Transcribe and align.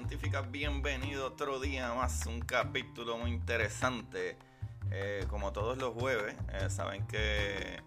Curiosidad 0.00 0.08
Científica. 0.08 0.40
Bienvenido 0.42 1.26
otro 1.26 1.60
día 1.60 1.92
más. 1.94 2.26
Un 2.26 2.40
capítulo 2.40 3.18
muy 3.18 3.30
interesante. 3.30 4.36
Eh, 4.90 5.24
como 5.28 5.52
todos 5.52 5.78
los 5.78 5.94
jueves, 5.94 6.34
eh, 6.52 6.70
saben 6.70 7.06
que 7.06 7.82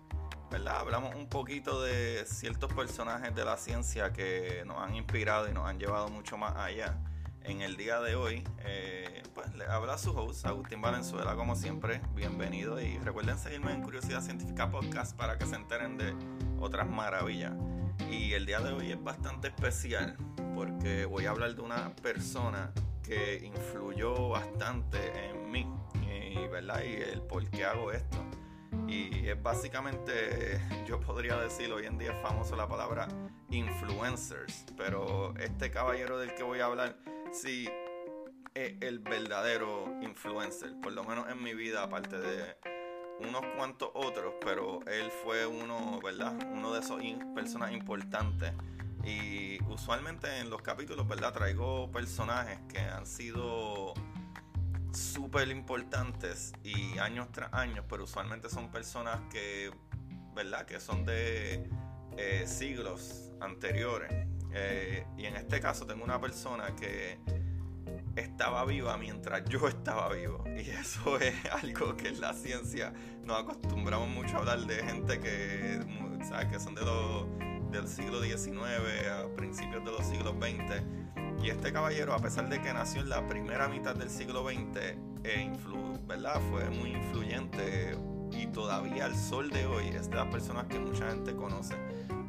¿verdad? 0.51 0.79
hablamos 0.79 1.15
un 1.15 1.27
poquito 1.27 1.81
de 1.81 2.23
ciertos 2.25 2.71
personajes 2.73 3.33
de 3.35 3.43
la 3.43 3.57
ciencia 3.57 4.13
que 4.13 4.63
nos 4.65 4.77
han 4.77 4.95
inspirado 4.95 5.49
y 5.49 5.53
nos 5.53 5.67
han 5.67 5.79
llevado 5.79 6.09
mucho 6.09 6.37
más 6.37 6.55
allá. 6.55 6.97
En 7.43 7.61
el 7.61 7.75
día 7.75 7.99
de 7.99 8.15
hoy, 8.15 8.43
eh, 8.59 9.23
pues 9.33 9.53
le 9.55 9.65
habla 9.65 9.97
su 9.97 10.11
host, 10.11 10.45
Agustín 10.45 10.81
Valenzuela, 10.81 11.35
como 11.35 11.55
siempre. 11.55 12.01
Bienvenido 12.15 12.79
y 12.79 12.97
recuerden 12.99 13.37
seguirme 13.37 13.73
en 13.73 13.81
Curiosidad 13.81 14.21
Científica 14.21 14.69
Podcast 14.69 15.15
para 15.17 15.37
que 15.37 15.45
se 15.45 15.55
enteren 15.55 15.97
de 15.97 16.13
otras 16.59 16.87
maravillas. 16.87 17.53
Y 18.09 18.33
el 18.33 18.45
día 18.45 18.59
de 18.59 18.71
hoy 18.71 18.91
es 18.91 19.03
bastante 19.03 19.49
especial 19.49 20.15
porque 20.55 21.05
voy 21.05 21.25
a 21.25 21.31
hablar 21.31 21.55
de 21.55 21.61
una 21.61 21.95
persona 21.95 22.71
que 23.03 23.43
influyó 23.43 24.29
bastante 24.29 25.29
en 25.29 25.51
mí 25.51 25.67
y, 26.03 26.47
¿verdad? 26.47 26.81
y 26.83 27.01
el 27.01 27.21
por 27.21 27.49
qué 27.49 27.65
hago 27.65 27.91
esto. 27.91 28.17
Y 28.87 29.27
es 29.27 29.41
básicamente, 29.41 30.59
yo 30.87 30.99
podría 30.99 31.37
decir 31.37 31.71
hoy 31.71 31.85
en 31.85 31.97
día 31.97 32.11
es 32.11 32.21
famoso 32.21 32.55
la 32.55 32.67
palabra 32.67 33.07
influencers, 33.49 34.65
pero 34.77 35.33
este 35.37 35.71
caballero 35.71 36.17
del 36.17 36.33
que 36.35 36.43
voy 36.43 36.59
a 36.59 36.65
hablar, 36.65 36.97
sí, 37.31 37.69
es 38.53 38.73
el 38.81 38.99
verdadero 38.99 39.85
influencer, 40.01 40.79
por 40.81 40.93
lo 40.93 41.03
menos 41.03 41.29
en 41.29 41.41
mi 41.41 41.53
vida, 41.53 41.83
aparte 41.83 42.19
de 42.19 42.57
unos 43.19 43.43
cuantos 43.55 43.89
otros, 43.93 44.33
pero 44.41 44.81
él 44.87 45.09
fue 45.23 45.45
uno, 45.45 45.99
¿verdad? 46.03 46.33
Uno 46.51 46.73
de 46.73 46.79
esos 46.79 47.01
personas 47.33 47.71
importantes. 47.71 48.53
Y 49.03 49.61
usualmente 49.63 50.39
en 50.39 50.49
los 50.49 50.61
capítulos, 50.61 51.07
¿verdad? 51.07 51.33
Traigo 51.33 51.91
personajes 51.91 52.59
que 52.69 52.79
han 52.79 53.05
sido 53.05 53.93
súper 54.93 55.49
importantes 55.49 56.53
y 56.63 56.97
años 56.99 57.31
tras 57.31 57.53
años, 57.53 57.85
pero 57.89 58.03
usualmente 58.03 58.49
son 58.49 58.71
personas 58.71 59.19
que, 59.29 59.71
¿verdad? 60.33 60.65
Que 60.65 60.79
son 60.79 61.05
de 61.05 61.69
eh, 62.17 62.43
siglos 62.47 63.31
anteriores. 63.41 64.11
Eh, 64.53 65.05
y 65.17 65.25
en 65.25 65.35
este 65.35 65.59
caso 65.59 65.85
tengo 65.85 66.03
una 66.03 66.21
persona 66.21 66.75
que 66.75 67.19
estaba 68.15 68.63
viva 68.65 68.97
mientras 68.97 69.43
yo 69.45 69.67
estaba 69.67 70.13
vivo. 70.13 70.43
Y 70.55 70.69
eso 70.69 71.19
es 71.19 71.35
algo 71.51 71.97
que 71.97 72.09
en 72.09 72.21
la 72.21 72.33
ciencia 72.33 72.93
nos 73.23 73.41
acostumbramos 73.41 74.09
mucho 74.09 74.37
a 74.37 74.39
hablar 74.39 74.59
de 74.59 74.83
gente 74.83 75.19
que, 75.19 75.79
¿sabes? 76.23 76.47
que 76.47 76.59
son 76.59 76.75
de 76.75 76.81
los, 76.81 77.25
del 77.73 77.87
siglo 77.87 78.21
XIX 78.21 78.57
a 79.11 79.35
principios 79.35 79.83
de 79.83 79.91
los 79.91 80.05
siglos 80.05 80.35
XX. 80.39 81.43
Y 81.43 81.49
este 81.49 81.73
caballero, 81.73 82.13
a 82.13 82.19
pesar 82.19 82.47
de 82.47 82.61
que 82.61 82.71
nació 82.73 83.01
en 83.01 83.09
la 83.09 83.27
primera 83.27 83.67
mitad 83.67 83.95
del 83.95 84.09
siglo 84.09 84.45
XX, 84.47 84.79
e 85.23 85.51
¿verdad? 86.07 86.39
fue 86.49 86.69
muy 86.69 86.91
influyente 86.91 87.97
y 88.31 88.47
todavía 88.47 89.05
al 89.05 89.15
sol 89.15 89.49
de 89.49 89.65
hoy 89.65 89.87
es 89.87 90.09
de 90.09 90.15
las 90.15 90.27
personas 90.27 90.67
que 90.67 90.79
mucha 90.79 91.09
gente 91.09 91.35
conoce. 91.35 91.75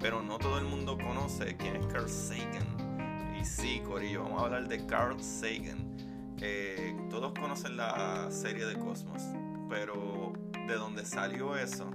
Pero 0.00 0.22
no 0.22 0.38
todo 0.38 0.58
el 0.58 0.64
mundo 0.64 0.98
conoce 0.98 1.56
quién 1.56 1.76
es 1.76 1.86
Carl 1.86 2.08
Sagan 2.08 2.84
sí, 3.44 3.82
Corillo, 3.86 4.22
vamos 4.22 4.40
a 4.40 4.46
hablar 4.46 4.68
de 4.68 4.86
Carl 4.86 5.22
Sagan. 5.22 5.96
Eh, 6.40 6.96
todos 7.10 7.32
conocen 7.38 7.76
la 7.76 8.30
serie 8.30 8.64
de 8.64 8.74
Cosmos, 8.78 9.22
pero 9.68 10.32
de 10.66 10.74
donde 10.74 11.04
salió 11.04 11.56
eso 11.56 11.90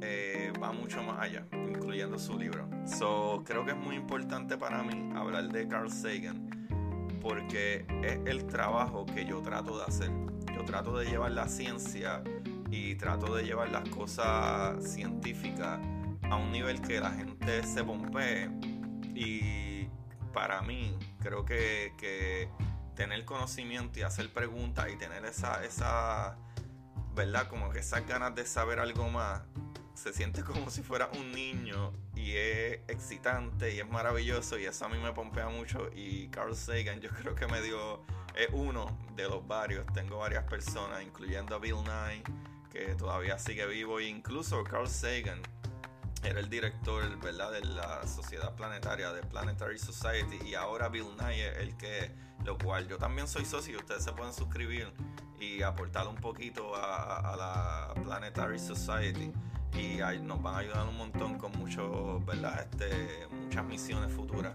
eh, 0.00 0.52
va 0.62 0.72
mucho 0.72 1.02
más 1.02 1.20
allá, 1.20 1.46
incluyendo 1.86 2.18
su 2.18 2.36
libro. 2.36 2.68
So, 2.84 3.44
creo 3.46 3.64
que 3.64 3.70
es 3.70 3.76
muy 3.76 3.94
importante 3.94 4.58
para 4.58 4.82
mí 4.82 5.12
hablar 5.14 5.48
de 5.50 5.68
Carl 5.68 5.88
Sagan 5.88 6.50
porque 7.22 7.86
es 8.02 8.18
el 8.26 8.44
trabajo 8.46 9.06
que 9.06 9.24
yo 9.24 9.40
trato 9.40 9.78
de 9.78 9.84
hacer. 9.84 10.10
Yo 10.52 10.64
trato 10.64 10.98
de 10.98 11.06
llevar 11.06 11.30
la 11.30 11.46
ciencia 11.46 12.24
y 12.72 12.96
trato 12.96 13.36
de 13.36 13.44
llevar 13.44 13.70
las 13.70 13.88
cosas 13.88 14.82
científicas 14.82 15.78
a 16.28 16.34
un 16.34 16.50
nivel 16.50 16.80
que 16.80 16.98
la 16.98 17.10
gente 17.10 17.62
se 17.62 17.84
pompee 17.84 18.50
y 19.14 19.88
para 20.32 20.62
mí, 20.62 20.98
creo 21.20 21.44
que, 21.44 22.48
tener 22.96 23.24
conocimiento 23.24 24.00
y 24.00 24.02
hacer 24.02 24.32
preguntas 24.32 24.88
y 24.92 24.96
tener 24.96 25.24
esa, 25.24 25.64
esa, 25.64 26.36
¿verdad? 27.14 27.46
Como 27.46 27.70
que 27.70 27.78
esas 27.78 28.04
ganas 28.08 28.34
de 28.34 28.44
saber 28.44 28.80
algo 28.80 29.08
más, 29.08 29.42
se 29.96 30.12
siente 30.12 30.44
como 30.44 30.70
si 30.70 30.82
fuera 30.82 31.08
un 31.18 31.32
niño 31.32 31.92
y 32.14 32.32
es 32.32 32.80
excitante 32.86 33.74
y 33.74 33.80
es 33.80 33.88
maravilloso 33.88 34.58
y 34.58 34.66
eso 34.66 34.84
a 34.84 34.88
mí 34.88 34.98
me 34.98 35.12
pompea 35.12 35.48
mucho 35.48 35.90
y 35.94 36.28
Carl 36.28 36.54
Sagan 36.54 37.00
yo 37.00 37.08
creo 37.10 37.34
que 37.34 37.46
me 37.46 37.62
dio, 37.62 38.02
es 38.34 38.48
uno 38.52 38.98
de 39.16 39.24
los 39.24 39.46
varios, 39.46 39.86
tengo 39.94 40.18
varias 40.18 40.44
personas, 40.44 41.02
incluyendo 41.02 41.56
a 41.56 41.58
Bill 41.58 41.82
Nye, 41.82 42.22
que 42.70 42.94
todavía 42.94 43.38
sigue 43.38 43.66
vivo, 43.66 43.98
e 43.98 44.04
incluso 44.04 44.62
Carl 44.64 44.88
Sagan 44.88 45.40
era 46.22 46.40
el 46.40 46.50
director 46.50 47.18
¿verdad? 47.20 47.52
de 47.52 47.62
la 47.64 48.06
Sociedad 48.06 48.54
Planetaria 48.54 49.12
de 49.12 49.22
Planetary 49.22 49.78
Society 49.78 50.38
y 50.44 50.54
ahora 50.54 50.88
Bill 50.88 51.16
Nye 51.18 51.48
el 51.60 51.74
que 51.76 52.10
lo 52.44 52.58
cual 52.58 52.86
yo 52.86 52.98
también 52.98 53.26
soy 53.26 53.44
socio 53.44 53.74
y 53.74 53.76
ustedes 53.76 54.04
se 54.04 54.12
pueden 54.12 54.32
suscribir 54.32 54.92
y 55.40 55.62
aportar 55.62 56.06
un 56.06 56.16
poquito 56.16 56.74
a, 56.74 57.34
la 57.36 58.02
Planetary 58.02 58.58
Society 58.58 59.32
y 59.74 60.00
ahí 60.00 60.20
nos 60.20 60.42
van 60.42 60.54
a 60.54 60.58
ayudar 60.58 60.88
un 60.88 60.96
montón 60.96 61.38
con 61.38 61.52
muchos 61.58 62.24
verdad 62.24 62.60
este 62.60 63.26
muchas 63.42 63.64
misiones 63.64 64.12
futuras 64.12 64.54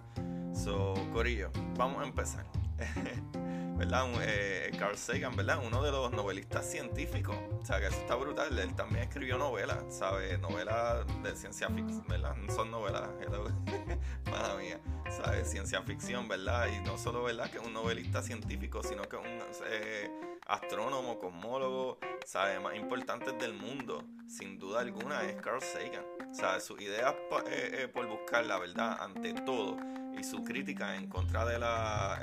So, 0.54 0.94
Corillo, 1.12 1.50
vamos 1.76 2.04
a 2.04 2.08
empezar. 2.08 2.46
¿verdad? 3.82 4.08
Eh, 4.22 4.72
Carl 4.78 4.96
Sagan, 4.96 5.36
¿verdad? 5.36 5.60
Uno 5.66 5.82
de 5.82 5.92
los 5.92 6.12
novelistas 6.12 6.70
científicos. 6.70 7.36
O 7.60 7.66
sea, 7.66 7.80
que 7.80 7.88
eso 7.88 7.98
está 7.98 8.14
brutal. 8.14 8.58
Él 8.60 8.76
también 8.76 9.06
escribió 9.06 9.40
novelas, 9.40 9.84
¿sabes? 9.90 10.40
Novelas 10.40 11.04
de 11.24 11.36
ciencia 11.36 11.68
ficción, 11.68 12.06
¿verdad? 12.08 12.36
No 12.36 12.54
son 12.54 12.70
novelas, 12.70 13.10
mala 14.32 14.56
mía, 14.56 14.80
¿sabes? 15.10 15.50
Ciencia 15.50 15.82
ficción, 15.82 16.28
¿verdad? 16.28 16.68
Y 16.68 16.86
no 16.86 16.96
solo, 17.00 17.24
¿verdad? 17.24 17.50
Que 17.50 17.58
es 17.58 17.66
un 17.66 17.74
novelista 17.74 18.22
científico, 18.22 18.84
sino 18.84 19.02
que 19.10 19.16
es 19.16 19.24
un 19.24 19.40
eh, 19.66 20.12
astrónomo, 20.46 21.18
cosmólogo, 21.18 21.98
¿sabes? 22.24 22.62
Más 22.62 22.76
importante 22.76 23.32
del 23.32 23.54
mundo, 23.54 24.04
sin 24.28 24.60
duda 24.60 24.82
alguna, 24.82 25.24
es 25.24 25.42
Carl 25.42 25.60
Sagan. 25.60 26.06
Sea, 26.32 26.60
sus 26.60 26.80
ideas 26.82 27.16
eh, 27.48 27.90
por 27.92 28.06
buscar 28.06 28.46
la 28.46 28.60
verdad 28.60 29.02
ante 29.02 29.34
todo 29.34 29.76
y 30.16 30.24
su 30.24 30.44
crítica 30.44 30.96
en 30.96 31.08
contra 31.08 31.46
de 31.46 31.58
la 31.58 32.20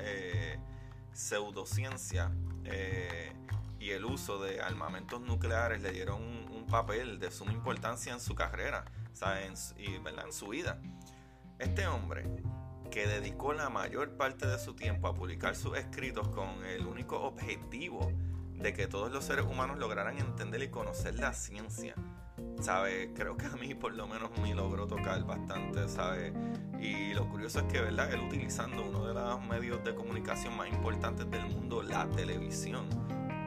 pseudociencia 1.12 2.30
eh, 2.64 3.32
y 3.78 3.90
el 3.90 4.04
uso 4.04 4.42
de 4.42 4.60
armamentos 4.60 5.20
nucleares 5.20 5.82
le 5.82 5.92
dieron 5.92 6.22
un, 6.22 6.48
papel 6.68 7.18
de 7.18 7.30
suma 7.30 7.52
importancia 7.52 8.12
en 8.12 8.20
su 8.20 8.34
carrera 8.34 8.84
y 9.78 9.94
en 9.94 10.32
su 10.32 10.48
vida. 10.48 10.78
Este 11.58 11.86
hombre, 11.86 12.24
que 12.90 13.06
dedicó 13.06 13.54
la 13.54 13.70
mayor 13.70 14.18
parte 14.18 14.46
de 14.46 14.58
su 14.58 14.74
tiempo 14.74 15.08
a 15.08 15.14
publicar 15.14 15.56
sus 15.56 15.78
escritos 15.78 16.28
con 16.28 16.64
el 16.66 16.86
único 16.86 17.20
objetivo 17.22 18.12
de 18.52 18.72
que 18.74 18.86
todos 18.86 19.10
los 19.10 19.24
seres 19.24 19.46
humanos 19.46 19.78
lograran 19.78 20.18
entender 20.18 20.62
y 20.62 20.68
conocer 20.68 21.18
la 21.18 21.32
ciencia, 21.32 21.94
¿sabe? 22.60 23.12
Creo 23.14 23.36
que 23.36 23.46
a 23.46 23.56
mí 23.56 23.74
por 23.74 23.94
lo 23.94 24.06
menos 24.06 24.30
me 24.42 24.54
logró 24.54 24.86
tocar 24.86 25.24
bastante, 25.24 25.88
¿sabe? 25.88 26.32
Y 26.80 27.12
lo 27.14 27.28
curioso 27.28 27.60
es 27.60 27.64
que, 27.66 27.80
¿verdad? 27.80 28.12
Él 28.12 28.20
utilizando 28.20 28.84
uno 28.86 29.06
de 29.06 29.14
los 29.14 29.46
medios 29.46 29.82
de 29.84 29.94
comunicación 29.94 30.56
más 30.56 30.68
importantes 30.68 31.30
del 31.30 31.46
mundo, 31.46 31.82
la 31.82 32.08
televisión, 32.10 32.86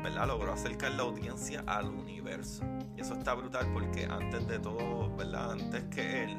¿verdad? 0.04 0.28
Logró 0.28 0.54
acercar 0.54 0.92
la 0.92 1.04
audiencia 1.04 1.64
al 1.68 1.90
universo. 1.90 2.64
Y 2.98 3.02
eso 3.02 3.14
está 3.14 3.34
brutal 3.34 3.70
porque 3.74 4.06
antes 4.06 4.48
de 4.48 4.60
todo, 4.60 5.16
¿verdad? 5.16 5.54
Antes 5.54 5.84
que 5.86 6.24
él, 6.24 6.38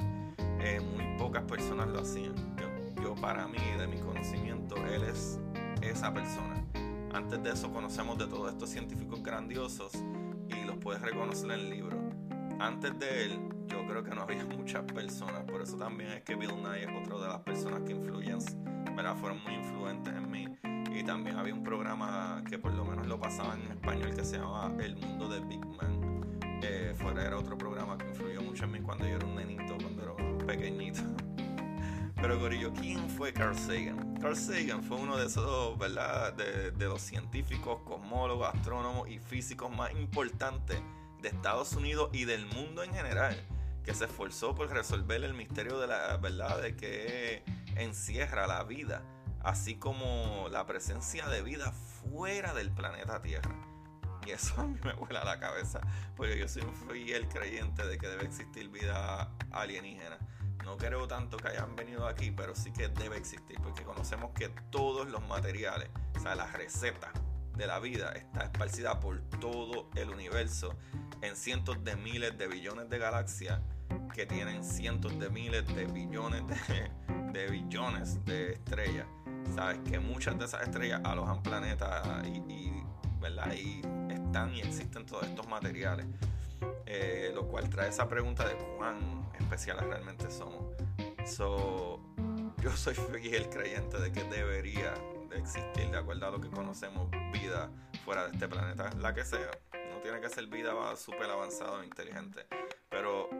eh, 0.60 0.80
muy 0.80 1.16
pocas 1.18 1.42
personas 1.44 1.88
lo 1.88 2.00
hacían. 2.00 2.34
Yo, 2.56 3.02
yo, 3.02 3.14
para 3.16 3.46
mí, 3.46 3.58
de 3.78 3.86
mi 3.86 3.98
conocimiento, 3.98 4.76
él 4.76 5.04
es 5.04 5.38
esa 5.82 6.12
persona. 6.12 6.64
Antes 7.12 7.42
de 7.42 7.50
eso 7.50 7.70
conocemos 7.72 8.16
de 8.18 8.26
todos 8.26 8.50
estos 8.50 8.70
científicos 8.70 9.22
grandiosos 9.22 9.92
y 10.48 10.64
los 10.64 10.76
puedes 10.76 11.02
reconocer 11.02 11.50
en 11.50 11.60
el 11.60 11.70
libro 11.70 12.01
antes 12.62 12.96
de 12.98 13.24
él, 13.24 13.40
yo 13.66 13.84
creo 13.86 14.04
que 14.04 14.14
no 14.14 14.22
había 14.22 14.44
muchas 14.56 14.84
personas. 14.84 15.42
Por 15.42 15.62
eso 15.62 15.76
también 15.76 16.12
es 16.12 16.22
que 16.22 16.34
Bill 16.34 16.62
Nye 16.62 16.84
es 16.84 16.88
otra 16.88 17.18
de 17.18 17.28
las 17.28 17.40
personas 17.40 17.82
que 17.82 17.92
influyen, 17.92 18.38
¿verdad? 18.96 19.16
Fueron 19.16 19.42
muy 19.42 19.54
influentes 19.54 20.14
en 20.14 20.30
mí. 20.30 20.48
Y 20.94 21.04
también 21.04 21.36
había 21.36 21.54
un 21.54 21.64
programa 21.64 22.42
que 22.48 22.58
por 22.58 22.72
lo 22.74 22.84
menos 22.84 23.06
lo 23.06 23.18
pasaba 23.18 23.54
en 23.54 23.62
español 23.72 24.14
que 24.14 24.24
se 24.24 24.38
llamaba 24.38 24.72
El 24.82 24.96
Mundo 24.96 25.28
de 25.28 25.40
Big 25.40 25.64
Man. 25.64 26.38
Eh, 26.62 26.94
fuera 26.96 27.26
era 27.26 27.38
otro 27.38 27.58
programa 27.58 27.98
que 27.98 28.08
influyó 28.08 28.40
mucho 28.42 28.64
en 28.64 28.72
mí 28.72 28.80
cuando 28.80 29.06
yo 29.08 29.16
era 29.16 29.26
un 29.26 29.34
nenito, 29.34 29.76
cuando 29.78 30.02
era 30.02 30.46
pequeñito. 30.46 31.00
Pero 32.14 32.38
Gorillo, 32.38 32.72
¿quién 32.72 33.08
fue 33.08 33.32
Carl 33.32 33.56
Sagan? 33.56 34.14
Carl 34.20 34.36
Sagan 34.36 34.84
fue 34.84 34.98
uno 34.98 35.16
de 35.16 35.26
esos, 35.26 35.76
¿verdad? 35.76 36.34
De, 36.34 36.70
de 36.70 36.84
los 36.86 37.00
científicos, 37.00 37.80
cosmólogos, 37.84 38.54
astrónomos 38.54 39.08
y 39.08 39.18
físicos 39.18 39.74
más 39.74 39.90
importantes 39.92 40.80
de 41.22 41.28
Estados 41.28 41.72
Unidos 41.74 42.10
y 42.12 42.24
del 42.24 42.46
mundo 42.46 42.82
en 42.82 42.92
general, 42.92 43.36
que 43.84 43.94
se 43.94 44.04
esforzó 44.04 44.54
por 44.54 44.68
resolver 44.70 45.22
el 45.24 45.34
misterio 45.34 45.78
de 45.78 45.86
la 45.86 46.16
verdad 46.16 46.60
de 46.60 46.76
que 46.76 47.44
encierra 47.76 48.46
la 48.46 48.64
vida, 48.64 49.02
así 49.42 49.76
como 49.76 50.48
la 50.50 50.66
presencia 50.66 51.28
de 51.28 51.42
vida 51.42 51.72
fuera 51.72 52.52
del 52.54 52.70
planeta 52.70 53.22
Tierra. 53.22 53.54
Y 54.26 54.30
eso 54.30 54.54
a 54.60 54.64
mí 54.64 54.78
me 54.84 54.92
vuela 54.94 55.24
la 55.24 55.38
cabeza, 55.38 55.80
porque 56.16 56.38
yo 56.38 56.48
soy 56.48 56.62
un 56.62 56.74
fiel 56.74 57.28
creyente 57.28 57.86
de 57.86 57.98
que 57.98 58.08
debe 58.08 58.24
existir 58.24 58.68
vida 58.68 59.30
alienígena. 59.50 60.18
No 60.64 60.76
creo 60.76 61.08
tanto 61.08 61.36
que 61.38 61.48
hayan 61.48 61.74
venido 61.74 62.06
aquí, 62.06 62.30
pero 62.30 62.54
sí 62.54 62.72
que 62.72 62.88
debe 62.88 63.16
existir, 63.16 63.58
porque 63.62 63.82
conocemos 63.82 64.30
que 64.32 64.48
todos 64.70 65.08
los 65.08 65.26
materiales, 65.26 65.88
o 66.16 66.20
sea, 66.20 66.36
la 66.36 66.46
receta 66.46 67.12
de 67.56 67.66
la 67.66 67.80
vida 67.80 68.12
está 68.12 68.44
esparcida 68.44 69.00
por 69.00 69.20
todo 69.40 69.90
el 69.96 70.10
universo 70.10 70.76
en 71.22 71.36
cientos 71.36 71.82
de 71.84 71.96
miles 71.96 72.36
de 72.36 72.48
billones 72.48 72.90
de 72.90 72.98
galaxias 72.98 73.60
que 74.14 74.26
tienen 74.26 74.62
cientos 74.62 75.18
de 75.18 75.30
miles 75.30 75.66
de 75.74 75.86
billones 75.86 76.42
de, 77.32 77.46
billones 77.50 78.24
de 78.24 78.52
estrellas. 78.52 79.06
Sabes 79.54 79.78
que 79.88 79.98
muchas 79.98 80.38
de 80.38 80.44
esas 80.44 80.62
estrellas 80.62 81.00
alojan 81.04 81.42
planetas 81.42 82.26
y, 82.26 82.72
¿verdad? 83.20 83.52
y 83.54 83.80
están 84.12 84.54
y 84.54 84.60
existen 84.60 85.06
todos 85.06 85.24
estos 85.24 85.46
materiales. 85.48 86.06
Eh, 86.86 87.30
lo 87.34 87.48
cual 87.48 87.70
trae 87.70 87.88
esa 87.88 88.06
pregunta 88.06 88.46
de 88.46 88.54
cuán 88.76 89.30
especiales 89.38 89.84
realmente 89.84 90.30
somos. 90.30 90.74
So, 91.24 92.00
yo 92.60 92.76
soy 92.76 92.94
fiel 92.94 93.48
creyente 93.48 93.98
de 93.98 94.12
que 94.12 94.24
debería 94.24 94.92
de 95.30 95.38
existir, 95.38 95.90
de 95.90 95.96
acuerdo 95.96 96.26
a 96.26 96.30
lo 96.30 96.40
que 96.40 96.50
conocemos, 96.50 97.10
vida 97.32 97.70
fuera 98.04 98.24
de 98.24 98.32
este 98.32 98.46
planeta, 98.46 98.90
la 98.98 99.14
que 99.14 99.24
sea 99.24 99.50
tiene 100.02 100.20
que 100.20 100.28
ser 100.28 100.46
vida 100.46 100.72
súper 100.96 101.30
avanzada 101.30 101.78
o 101.78 101.84
inteligente. 101.84 102.46
Pero 102.88 103.30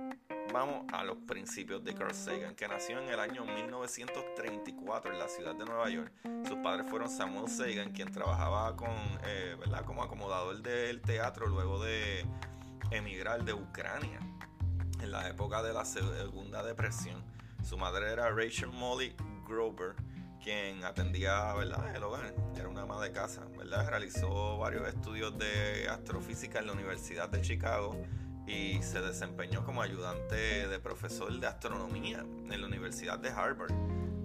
vamos 0.53 0.87
a 0.93 1.03
los 1.05 1.19
principios 1.19 1.83
de 1.85 1.95
Carl 1.95 2.15
Sagan, 2.15 2.55
que 2.55 2.69
nació 2.69 3.01
en 3.01 3.09
el 3.09 3.19
año 3.19 3.45
1934 3.45 5.13
en 5.13 5.19
la 5.19 5.29
ciudad 5.29 5.55
de 5.55 5.65
Nueva 5.65 5.89
York. 5.91 6.13
Sus 6.47 6.57
padres 6.59 6.87
fueron 6.89 7.09
Samuel 7.09 7.49
Sagan, 7.49 7.93
quien 7.93 8.13
trabajaba 8.13 8.77
con, 8.77 8.91
eh, 9.25 9.57
¿verdad? 9.59 9.85
como 9.85 10.03
acomodador 10.03 10.63
del 10.63 11.03
teatro 11.03 11.47
luego 11.47 11.83
de 11.83 12.25
emigrar 12.91 13.45
de 13.45 13.55
Ucrania 13.55 14.21
en 15.01 15.11
la 15.11 15.29
época 15.29 15.63
de 15.63 15.73
la 15.73 15.85
Segunda 15.85 16.63
Depresión. 16.63 17.25
Su 17.65 17.77
madre 17.77 18.13
era 18.13 18.31
Rachel 18.31 18.71
Molly 18.71 19.15
Grover 19.47 19.95
quien 20.43 20.85
atendía 20.85 21.55
¿verdad? 21.55 21.95
el 21.95 22.03
hogar, 22.03 22.35
era 22.57 22.69
una 22.69 22.83
ama 22.83 23.01
de 23.03 23.13
casa, 23.13 23.43
¿verdad? 23.57 23.89
realizó 23.89 24.59
varios 24.59 24.89
estudios 24.89 25.39
de 25.39 25.89
astrofísica 25.89 26.59
en 26.59 26.67
la 26.67 26.73
Universidad 26.73 27.29
de 27.29 27.41
Chicago 27.41 27.97
y 28.47 28.83
se 28.83 29.01
desempeñó 29.01 29.65
como 29.65 29.83
ayudante 29.83 30.67
de 30.67 30.79
profesor 30.81 31.33
de 31.39 31.47
astronomía 31.47 32.21
en 32.51 32.61
la 32.61 32.67
Universidad 32.67 33.19
de 33.19 33.31
Harvard. 33.31 33.73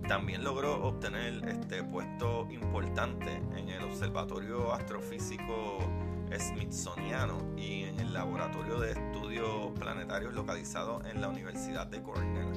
También 0.07 0.43
logró 0.43 0.83
obtener 0.87 1.47
este 1.47 1.83
puesto 1.83 2.47
importante 2.49 3.31
en 3.55 3.69
el 3.69 3.83
Observatorio 3.83 4.73
Astrofísico 4.73 5.79
Smithsoniano 6.35 7.53
y 7.55 7.83
en 7.83 7.99
el 7.99 8.13
Laboratorio 8.13 8.79
de 8.79 8.91
Estudios 8.91 9.71
Planetarios 9.77 10.33
localizado 10.33 11.01
en 11.05 11.21
la 11.21 11.29
Universidad 11.29 11.87
de 11.87 12.01
Cornell. 12.01 12.53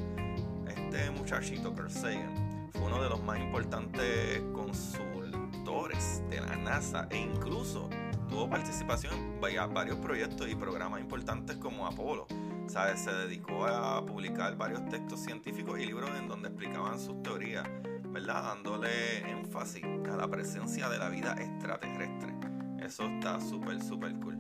Este 0.69 1.11
muchachito, 1.11 1.75
Carl 1.75 1.91
Sagan, 1.91 2.50
fue 2.73 2.83
uno 2.83 3.03
de 3.03 3.09
los 3.09 3.23
más 3.23 3.39
importantes 3.39 4.43
consultores 4.53 6.23
de 6.29 6.41
la 6.41 6.57
NASA 6.57 7.07
e 7.11 7.19
incluso 7.19 7.89
tuvo 8.29 8.49
participación 8.49 9.13
en 9.15 9.75
varios 9.75 9.99
proyectos 9.99 10.49
y 10.49 10.55
programas 10.55 11.01
importantes 11.01 11.57
como 11.57 11.87
Apolo. 11.87 12.27
¿Sabes? 12.69 13.01
Se 13.01 13.13
dedicó 13.13 13.67
a 13.67 14.05
publicar 14.07 14.57
varios 14.57 14.89
textos 14.89 15.21
científicos 15.21 15.79
y 15.81 15.87
libros 15.87 16.11
en 16.17 16.29
donde 16.29 16.49
explicaban 16.49 17.01
sus 17.01 17.21
teorías, 17.23 17.65
¿verdad? 18.05 18.45
Dándole 18.45 19.29
énfasis 19.29 19.85
a 19.85 20.17
la 20.17 20.29
presencia 20.29 20.89
de 20.89 20.99
la 20.99 21.09
vida 21.09 21.33
extraterrestre. 21.33 22.33
Eso 22.79 23.07
está 23.07 23.41
súper, 23.41 23.83
súper 23.83 24.15
cool. 24.21 24.39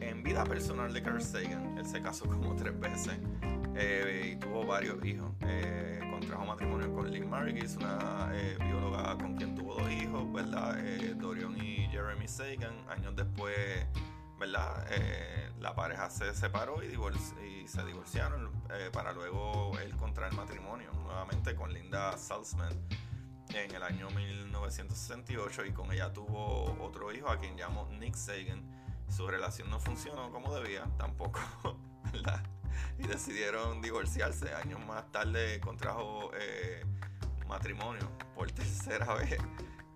En 0.00 0.22
vida 0.22 0.44
personal 0.44 0.92
de 0.92 1.02
Carl 1.02 1.22
Sagan, 1.22 1.78
él 1.78 1.86
se 1.86 2.02
casó 2.02 2.26
como 2.26 2.54
tres 2.54 2.78
veces 2.78 3.18
eh, 3.74 4.32
y 4.32 4.36
tuvo 4.36 4.66
varios 4.66 5.02
hijos. 5.04 5.30
Eh, 5.40 6.00
contrajo 6.20 6.46
matrimonio 6.46 6.94
con 6.94 7.10
Lynn 7.10 7.28
Margis, 7.28 7.76
una 7.76 8.30
eh, 8.32 8.56
bióloga 8.58 9.18
con 9.18 9.36
quien 9.36 9.54
tuvo 9.54 9.74
dos 9.74 9.90
hijos, 9.90 10.32
¿verdad? 10.32 10.78
Eh, 10.78 11.14
Dorian 11.14 11.54
y 11.62 11.86
Jeremy 11.90 12.26
Sagan. 12.26 12.74
Años 12.88 13.14
después, 13.14 13.86
¿verdad? 14.38 14.86
Eh, 14.90 15.50
la 15.60 15.74
pareja 15.74 16.08
se 16.08 16.34
separó 16.34 16.82
y, 16.82 16.86
y 17.44 17.68
se 17.68 17.84
divorciaron 17.84 18.50
para 18.94 19.12
luego 19.12 19.78
él 19.78 19.94
contraer 19.96 20.32
matrimonio 20.32 20.90
nuevamente 21.04 21.54
con 21.54 21.70
Linda 21.72 22.16
Salzman 22.16 22.72
en 23.50 23.74
el 23.74 23.82
año 23.82 24.08
1968 24.08 25.66
y 25.66 25.72
con 25.72 25.92
ella 25.92 26.14
tuvo 26.14 26.76
otro 26.82 27.12
hijo 27.12 27.28
a 27.28 27.38
quien 27.38 27.58
llamó 27.58 27.88
Nick 28.00 28.14
Sagan. 28.14 28.62
Su 29.14 29.26
relación 29.28 29.68
no 29.68 29.78
funcionó 29.78 30.30
como 30.30 30.54
debía, 30.54 30.86
tampoco, 30.96 31.40
¿verdad? 32.12 32.42
Y 32.98 33.06
decidieron 33.06 33.80
divorciarse. 33.80 34.52
Años 34.54 34.84
más 34.86 35.10
tarde 35.12 35.60
contrajo 35.60 36.30
eh, 36.34 36.84
matrimonio 37.48 38.10
por 38.34 38.50
tercera 38.50 39.14
vez 39.14 39.38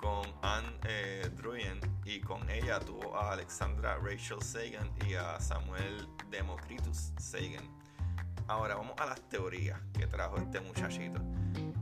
con 0.01 0.27
Anne 0.43 0.79
eh, 0.89 1.31
Druyen 1.37 1.79
y 2.05 2.21
con 2.21 2.49
ella 2.49 2.81
tuvo 2.81 3.15
a 3.17 3.33
Alexandra 3.33 3.99
Rachel 3.99 4.43
Sagan 4.43 4.91
y 5.07 5.15
a 5.15 5.39
Samuel 5.39 6.09
Democritus 6.31 7.13
Sagan. 7.19 7.69
Ahora 8.49 8.77
vamos 8.77 8.95
a 8.99 9.07
las 9.07 9.21
teorías 9.29 9.79
que 9.93 10.07
trajo 10.07 10.39
este 10.39 10.61
muchachito. 10.61 11.21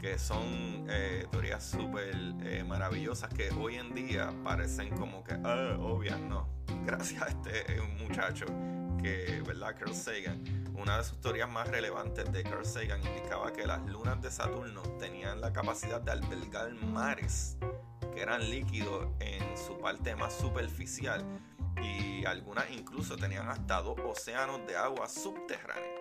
que 0.00 0.18
son 0.18 0.86
eh, 0.88 1.26
teorías 1.30 1.64
súper 1.64 2.14
eh, 2.42 2.64
maravillosas 2.66 3.32
que 3.32 3.50
hoy 3.50 3.76
en 3.76 3.94
día 3.94 4.32
parecen 4.44 4.90
como 4.96 5.24
que 5.24 5.34
ah, 5.44 5.76
obvias, 5.80 6.20
no. 6.20 6.48
Gracias 6.84 7.22
a 7.22 7.28
este 7.28 7.80
muchacho 8.02 8.46
que, 9.00 9.42
¿verdad? 9.46 9.76
Carl 9.78 9.94
Sagan, 9.94 10.42
una 10.78 10.98
de 10.98 11.04
sus 11.04 11.20
teorías 11.20 11.50
más 11.50 11.68
relevantes 11.68 12.30
de 12.32 12.42
Carl 12.44 12.64
Sagan 12.64 13.02
indicaba 13.04 13.52
que 13.52 13.66
las 13.66 13.84
lunas 13.86 14.22
de 14.22 14.30
Saturno 14.30 14.82
tenían 14.98 15.40
la 15.40 15.52
capacidad 15.52 16.00
de 16.00 16.12
albergar 16.12 16.72
mares 16.72 17.56
que 18.14 18.22
eran 18.22 18.48
líquidos 18.48 19.08
en 19.20 19.58
su 19.58 19.78
parte 19.78 20.14
más 20.14 20.34
superficial 20.34 21.24
y 21.82 22.24
algunas 22.24 22.70
incluso 22.70 23.16
tenían 23.16 23.48
hasta 23.48 23.82
dos 23.82 23.98
océanos 24.04 24.66
de 24.66 24.76
agua 24.76 25.08
subterránea. 25.08 25.98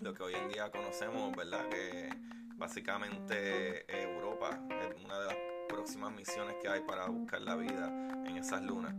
Lo 0.00 0.12
que 0.14 0.22
hoy 0.22 0.34
en 0.34 0.48
día 0.50 0.70
conocemos, 0.70 1.34
¿verdad? 1.34 1.66
Que 1.68 2.10
básicamente 2.54 3.80
eh, 3.90 4.14
Europa 4.14 4.60
es 4.70 5.04
una 5.04 5.18
de 5.20 5.26
las 5.26 5.36
próximas 5.68 6.12
misiones 6.12 6.56
que 6.62 6.68
hay 6.68 6.80
para 6.82 7.06
buscar 7.06 7.40
la 7.40 7.56
vida 7.56 7.88
en 8.26 8.36
esas 8.36 8.62
lunas. 8.62 8.94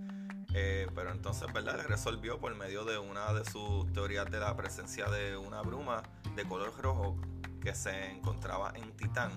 Eh, 0.59 0.87
pero 0.95 1.11
entonces, 1.11 1.53
¿verdad? 1.53 1.85
Resolvió 1.87 2.39
por 2.39 2.55
medio 2.55 2.83
de 2.83 2.97
una 2.97 3.31
de 3.31 3.45
sus 3.45 3.93
teorías 3.93 4.25
de 4.31 4.39
la 4.39 4.57
presencia 4.57 5.07
de 5.07 5.37
una 5.37 5.61
bruma 5.61 6.01
de 6.35 6.45
color 6.45 6.73
rojo 6.81 7.15
que 7.61 7.75
se 7.75 8.09
encontraba 8.09 8.73
en 8.73 8.91
Titán, 8.93 9.29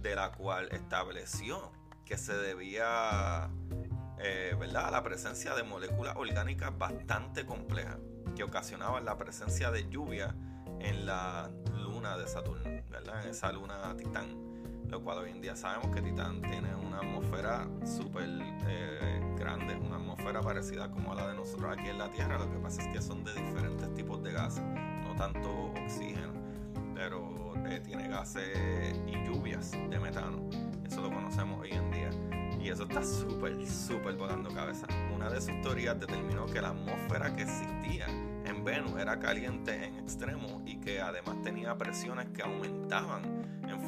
de 0.00 0.14
la 0.14 0.32
cual 0.32 0.70
estableció 0.72 1.70
que 2.06 2.16
se 2.16 2.32
debía 2.32 3.50
eh, 4.20 4.56
¿verdad? 4.58 4.86
a 4.86 4.90
la 4.90 5.02
presencia 5.02 5.54
de 5.54 5.64
moléculas 5.64 6.16
orgánicas 6.16 6.76
bastante 6.78 7.44
complejas 7.44 7.98
que 8.34 8.42
ocasionaban 8.42 9.04
la 9.04 9.18
presencia 9.18 9.70
de 9.70 9.86
lluvia 9.90 10.34
en 10.80 11.04
la 11.04 11.50
luna 11.74 12.16
de 12.16 12.26
Saturno, 12.26 12.70
¿verdad? 12.88 13.22
en 13.22 13.32
esa 13.32 13.52
luna 13.52 13.94
Titán. 13.98 14.57
Lo 14.90 15.02
cual 15.02 15.18
hoy 15.18 15.30
en 15.30 15.40
día 15.42 15.54
sabemos 15.54 15.94
que 15.94 16.00
Titán 16.00 16.40
tiene 16.40 16.74
una 16.74 16.98
atmósfera 16.98 17.68
súper 17.84 18.28
eh, 18.66 19.20
grande, 19.38 19.76
una 19.76 19.96
atmósfera 19.96 20.40
parecida 20.40 20.90
como 20.90 21.12
a 21.12 21.14
la 21.14 21.28
de 21.28 21.34
nosotros 21.34 21.70
aquí 21.78 21.90
en 21.90 21.98
la 21.98 22.10
Tierra. 22.10 22.38
Lo 22.38 22.50
que 22.50 22.58
pasa 22.58 22.82
es 22.82 22.88
que 22.88 23.02
son 23.02 23.22
de 23.22 23.34
diferentes 23.34 23.92
tipos 23.94 24.22
de 24.22 24.32
gases, 24.32 24.64
no 25.04 25.14
tanto 25.16 25.72
oxígeno, 25.84 26.32
pero 26.94 27.54
eh, 27.66 27.80
tiene 27.80 28.08
gases 28.08 28.48
y 29.06 29.12
lluvias 29.26 29.72
de 29.72 30.00
metano. 30.00 30.48
Eso 30.86 31.02
lo 31.02 31.10
conocemos 31.10 31.60
hoy 31.60 31.72
en 31.72 31.90
día. 31.90 32.10
Y 32.58 32.70
eso 32.70 32.84
está 32.84 33.04
súper, 33.04 33.66
súper 33.66 34.16
volando 34.16 34.50
cabeza. 34.50 34.86
Una 35.14 35.28
de 35.28 35.40
sus 35.40 35.60
teorías 35.60 36.00
determinó 36.00 36.46
que 36.46 36.60
la 36.60 36.70
atmósfera 36.70 37.34
que 37.36 37.42
existía 37.42 38.06
en 38.44 38.64
Venus 38.64 38.98
era 38.98 39.18
caliente 39.18 39.84
en 39.84 39.96
extremo 39.98 40.62
y 40.64 40.78
que 40.80 41.00
además 41.00 41.40
tenía 41.42 41.76
presiones 41.76 42.28
que 42.30 42.42
aumentaban 42.42 43.24
en 43.24 43.37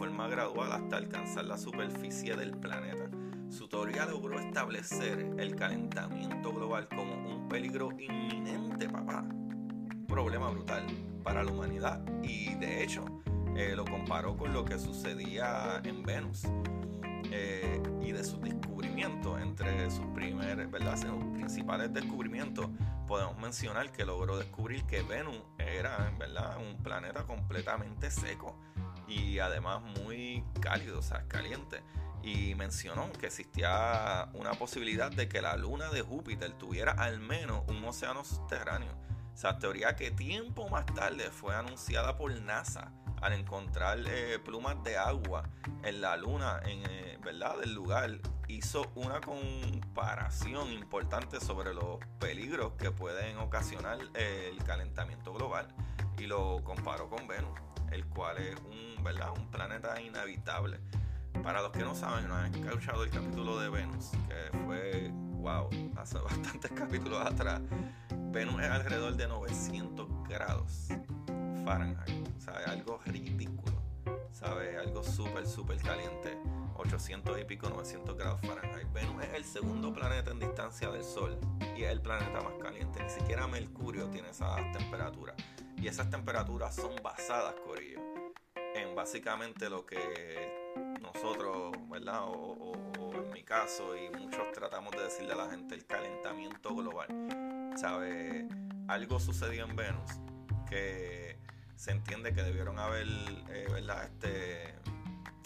forma 0.01 0.29
gradual 0.29 0.73
hasta 0.73 0.97
alcanzar 0.97 1.45
la 1.45 1.59
superficie 1.59 2.35
del 2.35 2.53
planeta. 2.53 3.11
Su 3.51 3.69
teoría 3.69 4.07
logró 4.07 4.41
establecer 4.41 5.35
el 5.37 5.55
calentamiento 5.55 6.55
global 6.55 6.89
como 6.89 7.13
un 7.29 7.47
peligro 7.51 7.91
inminente, 7.99 8.89
papá. 8.89 9.21
Un 9.21 10.07
problema 10.09 10.49
brutal 10.49 10.87
para 11.23 11.45
la 11.45 11.53
humanidad 11.53 12.03
y 12.23 12.55
de 12.55 12.83
hecho 12.83 13.05
eh, 13.55 13.75
lo 13.77 13.85
comparó 13.85 14.39
con 14.39 14.55
lo 14.55 14.65
que 14.65 14.79
sucedía 14.79 15.83
en 15.85 16.03
Venus. 16.03 16.45
Eh, 17.31 17.83
y 18.01 18.13
de 18.13 18.25
sus 18.25 18.41
descubrimientos, 18.41 19.39
entre 19.39 19.91
sus 19.91 20.07
¿verdad? 20.15 20.97
principales 21.35 21.93
descubrimientos, 21.93 22.71
podemos 23.07 23.37
mencionar 23.37 23.93
que 23.93 24.07
logró 24.07 24.39
descubrir 24.39 24.83
que 24.85 25.03
Venus 25.03 25.43
era 25.59 26.11
¿verdad? 26.19 26.57
un 26.59 26.83
planeta 26.83 27.25
completamente 27.25 28.11
seco 28.11 28.57
y 29.11 29.41
además 29.41 29.83
muy 29.83 30.45
cálido, 30.61 31.01
o 31.01 31.03
sea, 31.03 31.27
caliente. 31.29 31.83
Y 32.23 32.55
mencionó 32.55 33.11
que 33.13 33.27
existía 33.27 34.29
una 34.35 34.53
posibilidad 34.53 35.11
de 35.11 35.29
que 35.29 35.43
la 35.43 35.57
luna 35.57 35.91
de 35.91 36.03
Júpiter 36.03 36.53
tuviera 36.53 36.93
al 36.93 37.19
menos 37.19 37.65
un 37.69 37.85
océano 37.85 38.25
subterráneo. 38.25 38.93
O 39.35 39.37
sea, 39.37 39.59
teoría 39.59 39.97
que 39.97 40.11
tiempo 40.11 40.69
más 40.69 40.87
tarde 40.87 41.31
fue 41.31 41.57
anunciada 41.57 42.17
por 42.17 42.33
NASA 42.41 42.93
al 43.21 43.33
encontrar 43.35 43.99
eh, 44.07 44.39
plumas 44.39 44.83
de 44.83 44.97
agua 44.97 45.49
en 45.83 46.01
la 46.01 46.17
luna, 46.17 46.61
en, 46.65 46.83
eh, 46.89 47.19
¿verdad? 47.23 47.59
del 47.59 47.75
lugar, 47.75 48.19
hizo 48.49 48.91
una 48.95 49.21
comparación 49.21 50.73
importante 50.73 51.41
sobre 51.41 51.75
los 51.75 51.99
peligros 52.19 52.73
que 52.79 52.91
pueden 52.91 53.39
ocasionar 53.39 53.99
el 54.15 54.63
calentamiento 54.65 55.33
global 55.33 55.69
y 56.19 56.27
lo 56.27 56.63
comparó 56.65 57.09
con 57.09 57.27
Venus, 57.27 57.59
el 57.91 58.07
cual 58.07 58.39
es 58.39 58.57
un, 58.61 59.03
¿verdad? 59.05 59.31
un 59.37 59.51
planeta 59.51 60.01
inhabitable. 60.01 60.79
Para 61.43 61.63
los 61.63 61.73
que 61.73 61.81
no 61.81 61.95
saben, 61.95 62.29
no 62.29 62.35
han 62.37 62.55
escuchado 62.55 63.03
el 63.05 63.11
capítulo 63.11 63.59
de 63.59 63.71
Venus, 63.71 64.11
que 64.29 64.59
fue, 64.67 65.11
wow, 65.13 65.71
hace 65.97 66.19
bastantes 66.21 66.71
capítulos 66.73 67.25
atrás. 67.25 67.61
Venus 68.33 68.63
es 68.63 68.71
alrededor 68.71 69.17
de 69.17 69.27
900 69.27 70.29
grados 70.29 70.89
Fahrenheit, 71.65 72.39
¿sabes? 72.39 72.67
Algo 72.69 73.01
ridículo, 73.07 73.83
¿sabes? 74.33 74.77
Algo 74.79 75.03
súper, 75.03 75.47
súper 75.47 75.79
caliente. 75.79 76.37
800 76.75 77.39
y 77.39 77.45
pico, 77.45 77.69
900 77.69 78.17
grados 78.17 78.41
Fahrenheit. 78.43 78.93
Venus 78.93 79.23
es 79.25 79.35
el 79.35 79.45
segundo 79.45 79.93
planeta 79.93 80.31
en 80.31 80.41
distancia 80.41 80.91
del 80.91 81.05
Sol 81.05 81.39
y 81.77 81.83
es 81.83 81.91
el 81.91 82.01
planeta 82.01 82.41
más 82.41 82.55
caliente. 82.61 83.03
Ni 83.03 83.11
siquiera 83.11 83.47
Mercurio 83.47 84.09
tiene 84.09 84.31
esas 84.31 84.61
temperaturas. 84.73 85.37
Y 85.81 85.89
esas 85.89 86.11
temperaturas 86.11 86.75
son 86.75 86.95
basadas, 87.03 87.55
Corillo, 87.65 88.01
en 88.75 88.95
básicamente 88.95 89.71
lo 89.71 89.87
que 89.87 90.71
nosotros, 91.01 91.75
¿verdad? 91.89 92.21
O, 92.27 92.75
en 93.15 93.33
mi 93.33 93.43
caso, 93.43 93.97
y 93.97 94.11
muchos 94.11 94.53
tratamos 94.53 94.93
de 94.93 95.05
decirle 95.05 95.33
a 95.33 95.37
la 95.37 95.51
gente, 95.51 95.75
el 95.75 95.87
calentamiento 95.87 96.75
global. 96.75 97.09
¿Sabe? 97.77 98.47
Algo 98.89 99.19
sucedió 99.19 99.65
en 99.65 99.75
Venus 99.75 100.11
que 100.69 101.39
se 101.77 101.93
entiende 101.93 102.35
que 102.35 102.43
debieron 102.43 102.79
haber, 102.79 103.07
eh, 103.49 103.67
¿verdad? 103.73 104.05
Este, 104.05 104.75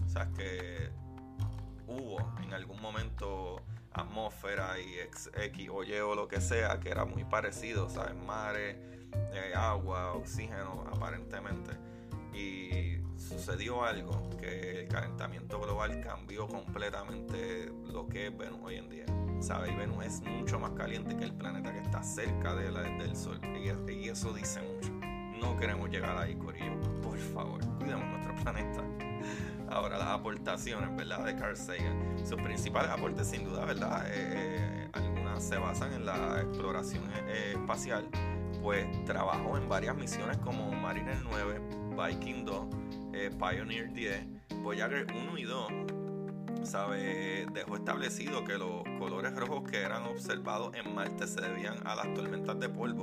o 0.05 0.09
sea, 0.09 0.29
que 0.33 0.91
hubo 1.87 2.19
en 2.43 2.53
algún 2.53 2.81
momento 2.81 3.62
atmósfera 3.93 4.81
y 4.81 4.99
X, 4.99 5.31
o 5.71 5.85
Y 5.85 5.95
o 6.00 6.17
lo 6.17 6.26
que 6.26 6.41
sea, 6.41 6.81
que 6.81 6.91
era 6.91 7.05
muy 7.05 7.25
parecido, 7.25 7.88
¿sabes? 7.88 8.17
Mares, 8.17 8.76
eh, 9.33 9.54
agua, 9.54 10.12
oxígeno, 10.14 10.85
aparentemente. 10.92 11.73
Y 12.33 12.99
sucedió 13.16 13.85
algo, 13.85 14.30
que 14.40 14.83
el 14.83 14.88
calentamiento 14.88 15.61
global 15.61 16.00
cambió 16.00 16.49
completamente 16.49 17.73
lo 17.87 18.09
que 18.09 18.28
es 18.28 18.37
Venus 18.37 18.61
hoy 18.62 18.76
en 18.76 18.88
día. 18.88 19.06
¿Sabes? 19.40 19.73
Y 19.73 19.76
Venus 19.76 20.04
es 20.04 20.23
mucho 20.23 20.59
más 20.59 20.73
caliente 20.73 21.16
que 21.16 21.25
el 21.25 21.35
planeta 21.35 21.73
que 21.73 21.80
está 21.80 22.02
cerca 22.02 22.54
de 22.54 22.71
la, 22.71 22.83
del 22.83 23.16
Sol. 23.16 23.40
y 23.88 24.09
eso 24.09 24.33
dice 24.33 24.61
mucho 24.62 25.04
no 25.44 25.56
queremos 25.59 25.90
llegar 25.90 26.16
ahí, 26.16 26.35
Corillo. 26.37 26.80
Por 27.02 27.18
favor, 27.18 27.61
cuidemos 27.78 28.06
nuestro 28.09 28.35
planeta. 28.42 28.83
Ahora, 29.68 29.99
las 29.99 30.09
aportaciones, 30.09 30.94
¿verdad? 30.97 31.25
De 31.25 31.37
Carl 31.37 31.56
Sagan. 31.56 32.18
Sus 32.25 32.40
principales 32.40 32.90
aportes, 32.90 33.28
sin 33.28 33.44
duda, 33.44 33.64
¿verdad? 33.64 34.06
Eh, 34.09 34.12
eh, 34.14 34.88
algunas 34.92 35.42
se 35.42 35.56
basan 35.56 35.92
en 35.92 36.06
la 36.06 36.40
exploración 36.40 37.04
eh, 37.28 37.52
espacial. 37.54 38.09
Pues 38.64 38.87
trabajó 39.04 39.59
en 39.59 39.68
varias 39.68 39.94
misiones 39.94 40.38
como 40.38 40.73
Mariner 40.73 41.18
9, 41.23 41.61
Viking 41.97 42.44
2, 42.47 42.66
Pioneer 43.38 43.92
10, 43.92 44.26
Voyager 44.62 45.06
1 45.12 45.38
y 45.38 45.44
2 45.44 45.73
sabe, 46.64 47.47
dejó 47.52 47.76
establecido 47.76 48.42
que 48.44 48.56
los 48.56 48.83
colores 48.99 49.35
rojos 49.37 49.71
que 49.71 49.83
eran 49.83 50.04
observados 50.04 50.73
en 50.75 50.94
Marte 50.94 51.26
se 51.26 51.42
debían 51.42 51.87
a 51.87 51.94
las 51.94 52.14
tormentas 52.14 52.59
de 52.59 52.71
polvo 52.71 53.02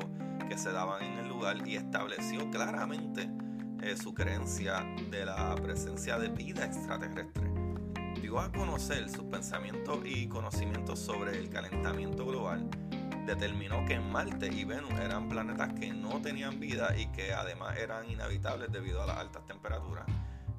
que 0.50 0.58
se 0.58 0.72
daban 0.72 1.04
en 1.04 1.20
el 1.20 1.28
lugar 1.30 1.58
y 1.68 1.76
estableció 1.76 2.50
claramente 2.50 3.30
eh, 3.84 3.96
su 3.96 4.16
creencia 4.16 4.84
de 5.12 5.26
la 5.26 5.54
presencia 5.58 6.18
de 6.18 6.30
vida 6.30 6.66
extraterrestre. 6.66 7.52
Dio 8.20 8.40
a 8.40 8.52
conocer 8.52 9.08
sus 9.10 9.26
pensamientos 9.26 10.00
y 10.06 10.28
conocimientos 10.28 10.98
sobre 10.98 11.38
el 11.38 11.50
calentamiento 11.50 12.26
global. 12.26 12.68
Determinó 13.26 13.86
que 13.86 14.00
Marte 14.00 14.48
y 14.48 14.64
Venus 14.64 14.92
eran 15.00 15.30
planetas 15.30 15.74
que 15.74 15.94
no 15.94 16.22
tenían 16.22 16.60
vida 16.60 16.98
y 16.98 17.06
que 17.08 17.34
además 17.34 17.78
eran 17.78 18.10
inhabitables 18.10 18.72
debido 18.72 19.02
a 19.04 19.06
las 19.06 19.18
altas 19.18 19.46
temperaturas. 19.46 20.06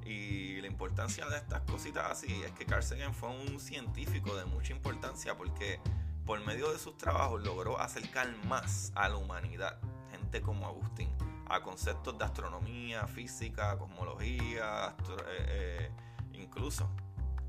Y 0.05 0.61
la 0.61 0.67
importancia 0.67 1.25
de 1.27 1.37
estas 1.37 1.61
cositas 1.61 2.09
así 2.09 2.41
es 2.43 2.51
que 2.53 2.65
Carl 2.65 2.83
Sagan 2.83 3.13
fue 3.13 3.29
un 3.29 3.59
científico 3.59 4.35
de 4.35 4.45
mucha 4.45 4.73
importancia 4.73 5.35
porque 5.35 5.79
por 6.25 6.39
medio 6.45 6.71
de 6.71 6.79
sus 6.79 6.97
trabajos 6.97 7.43
logró 7.43 7.79
acercar 7.79 8.27
más 8.45 8.93
a 8.95 9.09
la 9.09 9.17
humanidad, 9.17 9.77
gente 10.11 10.41
como 10.41 10.65
Agustín, 10.65 11.09
a 11.49 11.61
conceptos 11.61 12.17
de 12.17 12.23
astronomía, 12.23 13.07
física, 13.07 13.77
cosmología, 13.77 14.95
eh, 15.09 15.45
eh, 15.47 15.91
incluso 16.31 16.89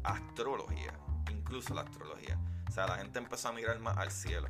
astrología, 0.03 0.93
incluso 1.31 1.73
la 1.73 1.83
astrología. 1.83 2.39
O 2.69 2.73
sea, 2.73 2.89
la 2.89 2.97
gente 2.97 3.21
empezó 3.21 3.49
a 3.49 3.53
mirar 3.53 3.79
más 3.79 3.97
al 3.97 4.11
cielo 4.11 4.49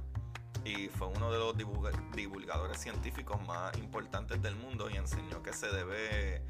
y 0.64 0.88
fue 0.88 1.09
uno 1.09 1.30
de 1.30 1.38
los 1.38 1.54
divulgadores 2.14 2.78
científicos 2.78 3.40
más 3.47 3.76
importantes 3.78 4.40
del 4.40 4.56
mundo 4.56 4.88
y 4.90 4.97
enseñó 4.97 5.42
que 5.42 5.52
se 5.52 5.68
debe 5.68 6.42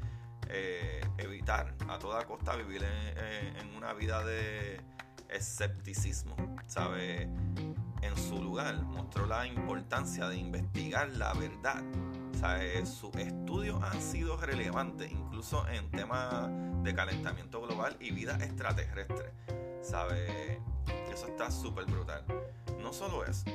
eh, 0.49 1.01
evitar 1.17 1.75
a 1.89 1.99
toda 1.99 2.23
costa 2.25 2.55
vivir 2.55 2.83
en, 2.83 3.75
una 3.75 3.93
vida 3.93 4.23
de 4.23 4.81
escepticismo, 5.29 6.35
¿sabe? 6.65 7.29
En 8.01 8.15
su 8.15 8.41
lugar 8.41 8.81
mostró 8.83 9.25
la 9.25 9.45
importancia 9.45 10.27
de 10.29 10.37
investigar 10.37 11.09
la 11.09 11.33
verdad. 11.33 11.83
¿sabe? 12.39 12.85
Sus 12.85 13.15
estudios 13.15 13.81
han 13.83 14.01
sido 14.01 14.37
relevantes 14.37 15.11
incluso 15.11 15.67
en 15.67 15.89
temas 15.91 16.49
de 16.83 16.93
calentamiento 16.93 17.61
global 17.61 17.95
y 17.99 18.11
vida 18.11 18.35
extraterrestre. 18.35 19.33
¿Sabe? 19.81 20.61
Eso 21.11 21.27
está 21.27 21.51
súper 21.51 21.85
brutal. 21.85 22.23
No 22.81 22.93
solo 22.93 23.25
eso, 23.25 23.45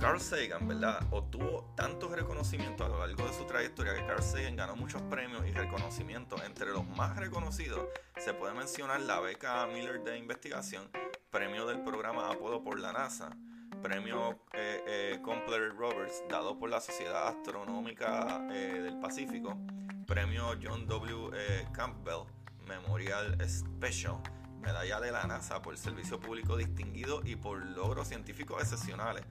Carl 0.00 0.18
Sagan, 0.18 0.66
¿verdad? 0.66 1.06
Obtuvo 1.10 1.74
tantos 1.76 2.10
reconocimientos 2.10 2.86
a 2.86 2.88
lo 2.88 3.06
largo 3.06 3.26
de 3.26 3.34
su 3.34 3.44
trayectoria 3.44 3.94
que 3.94 4.06
Carl 4.06 4.22
Sagan 4.22 4.56
ganó 4.56 4.74
muchos 4.74 5.02
premios 5.02 5.46
y 5.46 5.52
reconocimientos. 5.52 6.42
Entre 6.42 6.70
los 6.70 6.88
más 6.88 7.16
reconocidos 7.16 7.86
se 8.16 8.32
puede 8.32 8.54
mencionar 8.54 9.02
la 9.02 9.20
beca 9.20 9.66
Miller 9.66 10.02
de 10.02 10.16
investigación, 10.16 10.88
premio 11.30 11.66
del 11.66 11.82
programa 11.82 12.30
Apollo 12.30 12.64
por 12.64 12.80
la 12.80 12.94
NASA, 12.94 13.36
premio 13.82 14.40
eh, 14.54 15.18
eh 15.22 15.70
Roberts 15.76 16.24
dado 16.30 16.58
por 16.58 16.70
la 16.70 16.80
Sociedad 16.80 17.28
Astronómica 17.28 18.48
eh, 18.50 18.80
del 18.82 18.98
Pacífico, 19.00 19.58
premio 20.06 20.56
John 20.62 20.86
W. 20.86 21.30
Eh, 21.34 21.68
Campbell 21.74 22.24
Memorial 22.66 23.36
Special, 23.46 24.16
medalla 24.62 24.98
de 24.98 25.12
la 25.12 25.24
NASA 25.24 25.60
por 25.60 25.76
servicio 25.76 26.18
público 26.18 26.56
distinguido 26.56 27.20
y 27.22 27.36
por 27.36 27.62
logros 27.62 28.08
científicos 28.08 28.62
excepcionales 28.62 29.26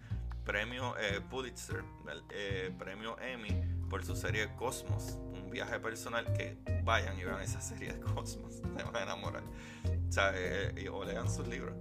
premio 0.50 0.98
eh, 0.98 1.22
Pulitzer, 1.30 1.84
eh, 2.32 2.74
premio 2.80 3.16
Emmy 3.22 3.62
por 3.88 4.04
su 4.04 4.16
serie 4.16 4.56
Cosmos, 4.56 5.20
un 5.32 5.52
viaje 5.52 5.80
personal 5.80 6.26
que 6.34 6.58
vayan 6.84 7.20
y 7.20 7.24
vean 7.24 7.40
esa 7.40 7.62
serie 7.62 7.94
de 7.94 8.00
Cosmos, 8.00 8.56
se 8.76 8.84
van 8.84 8.96
a 8.96 9.04
enamorar. 9.04 9.44
O, 9.44 10.34
eh, 10.34 11.06
lean 11.06 11.30
sus 11.30 11.48
libros. 11.48 11.76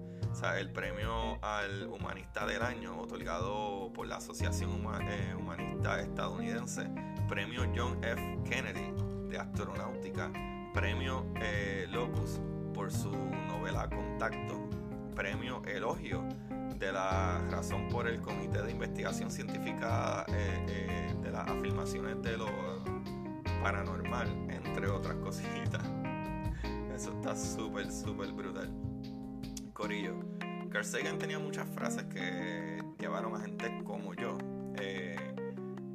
El 0.59 0.71
premio 0.71 1.43
al 1.43 1.87
Humanista 1.87 2.45
del 2.45 2.61
Año, 2.61 3.01
otorgado 3.01 3.91
por 3.95 4.07
la 4.07 4.17
Asociación 4.17 4.71
Humanista 4.71 6.03
Estadounidense, 6.03 6.91
premio 7.27 7.63
John 7.75 8.05
F. 8.05 8.39
Kennedy 8.45 8.93
de 9.31 9.39
Astronáutica, 9.39 10.31
premio 10.75 11.25
Locus 11.89 12.43
por 12.75 12.93
su 12.93 13.11
novela 13.11 13.89
Contacto, 13.89 14.69
premio 15.15 15.63
Elogio 15.65 16.29
de 16.79 16.93
la 16.93 17.41
razón 17.51 17.89
por 17.89 18.07
el 18.07 18.21
Comité 18.21 18.63
de 18.63 18.71
Investigación 18.71 19.31
Científica 19.31 20.25
eh, 20.29 20.67
eh, 20.69 21.15
de 21.21 21.31
las 21.31 21.49
afirmaciones 21.49 22.23
de 22.23 22.37
lo 22.37 22.49
paranormal, 23.63 24.29
entre 24.49 24.89
otras 24.89 25.17
cositas. 25.17 25.83
Eso 26.95 27.13
está 27.13 27.37
súper, 27.37 27.91
súper 27.91 28.33
brutal. 28.33 28.71
Corillo. 29.73 30.15
Carl 30.71 30.85
Sagan 30.85 31.19
tenía 31.19 31.39
muchas 31.39 31.67
frases 31.71 32.05
que 32.05 32.83
llevaron 32.99 33.35
a 33.35 33.41
gente 33.41 33.83
como 33.85 34.15
yo, 34.15 34.37
eh, 34.77 35.17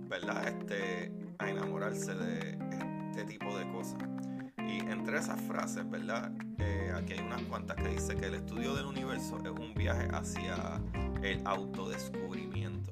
¿verdad? 0.09 0.47
Este, 0.47 1.13
a 1.37 1.49
enamorarse 1.49 2.13
de 2.15 2.57
este 3.11 3.25
tipo 3.25 3.57
de 3.57 3.71
cosas. 3.71 3.99
Y 4.67 4.79
entre 4.89 5.17
esas 5.17 5.39
frases, 5.41 5.89
¿verdad? 5.89 6.31
Eh, 6.59 6.93
aquí 6.95 7.13
hay 7.13 7.19
unas 7.19 7.41
cuantas 7.43 7.77
que 7.77 7.89
dice 7.89 8.15
que 8.15 8.27
el 8.27 8.35
estudio 8.35 8.73
del 8.75 8.85
universo 8.85 9.37
es 9.37 9.51
un 9.51 9.73
viaje 9.73 10.07
hacia 10.13 10.81
el 11.21 11.45
autodescubrimiento. 11.45 12.91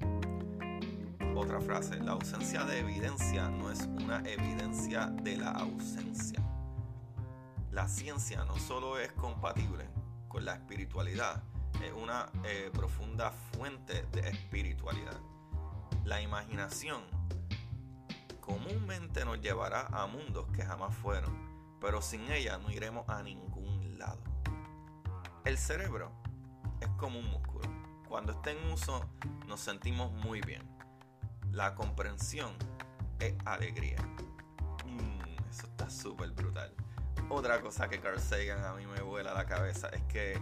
Otra 1.35 1.61
frase, 1.61 1.97
la 1.99 2.11
ausencia 2.11 2.65
de 2.65 2.79
evidencia 2.79 3.49
no 3.49 3.71
es 3.71 3.87
una 4.03 4.19
evidencia 4.19 5.07
de 5.07 5.37
la 5.37 5.51
ausencia. 5.51 6.39
La 7.71 7.87
ciencia 7.87 8.43
no 8.43 8.57
solo 8.57 8.99
es 8.99 9.11
compatible 9.13 9.87
con 10.27 10.43
la 10.43 10.55
espiritualidad, 10.55 11.41
es 11.83 11.93
una 11.93 12.27
eh, 12.43 12.69
profunda 12.73 13.31
fuente 13.31 14.05
de 14.11 14.27
espiritualidad. 14.29 15.19
La 16.03 16.21
imaginación 16.21 17.01
comúnmente 18.39 19.23
nos 19.23 19.39
llevará 19.39 19.87
a 19.87 20.07
mundos 20.07 20.47
que 20.53 20.63
jamás 20.63 20.93
fueron 20.95 21.50
pero 21.81 22.01
sin 22.01 22.31
ella 22.31 22.59
no 22.59 22.71
iremos 22.71 23.09
a 23.09 23.23
ningún 23.23 23.97
lado. 23.97 24.21
El 25.43 25.57
cerebro 25.57 26.11
es 26.79 26.87
como 26.89 27.19
un 27.19 27.29
músculo. 27.29 27.67
Cuando 28.07 28.33
está 28.33 28.51
en 28.51 28.71
uso 28.71 29.09
nos 29.47 29.59
sentimos 29.59 30.11
muy 30.11 30.39
bien. 30.41 30.61
La 31.51 31.75
comprensión 31.75 32.53
es 33.19 33.33
alegría. 33.45 33.97
Mm, 34.85 35.49
eso 35.49 35.65
está 35.65 35.89
súper 35.89 36.31
brutal. 36.31 36.73
Otra 37.29 37.59
cosa 37.61 37.89
que 37.89 37.99
Carl 37.99 38.19
Sagan 38.19 38.63
a 38.63 38.73
mí 38.73 38.85
me 38.85 39.01
vuela 39.01 39.33
la 39.33 39.45
cabeza 39.45 39.89
es 39.89 40.03
que 40.03 40.39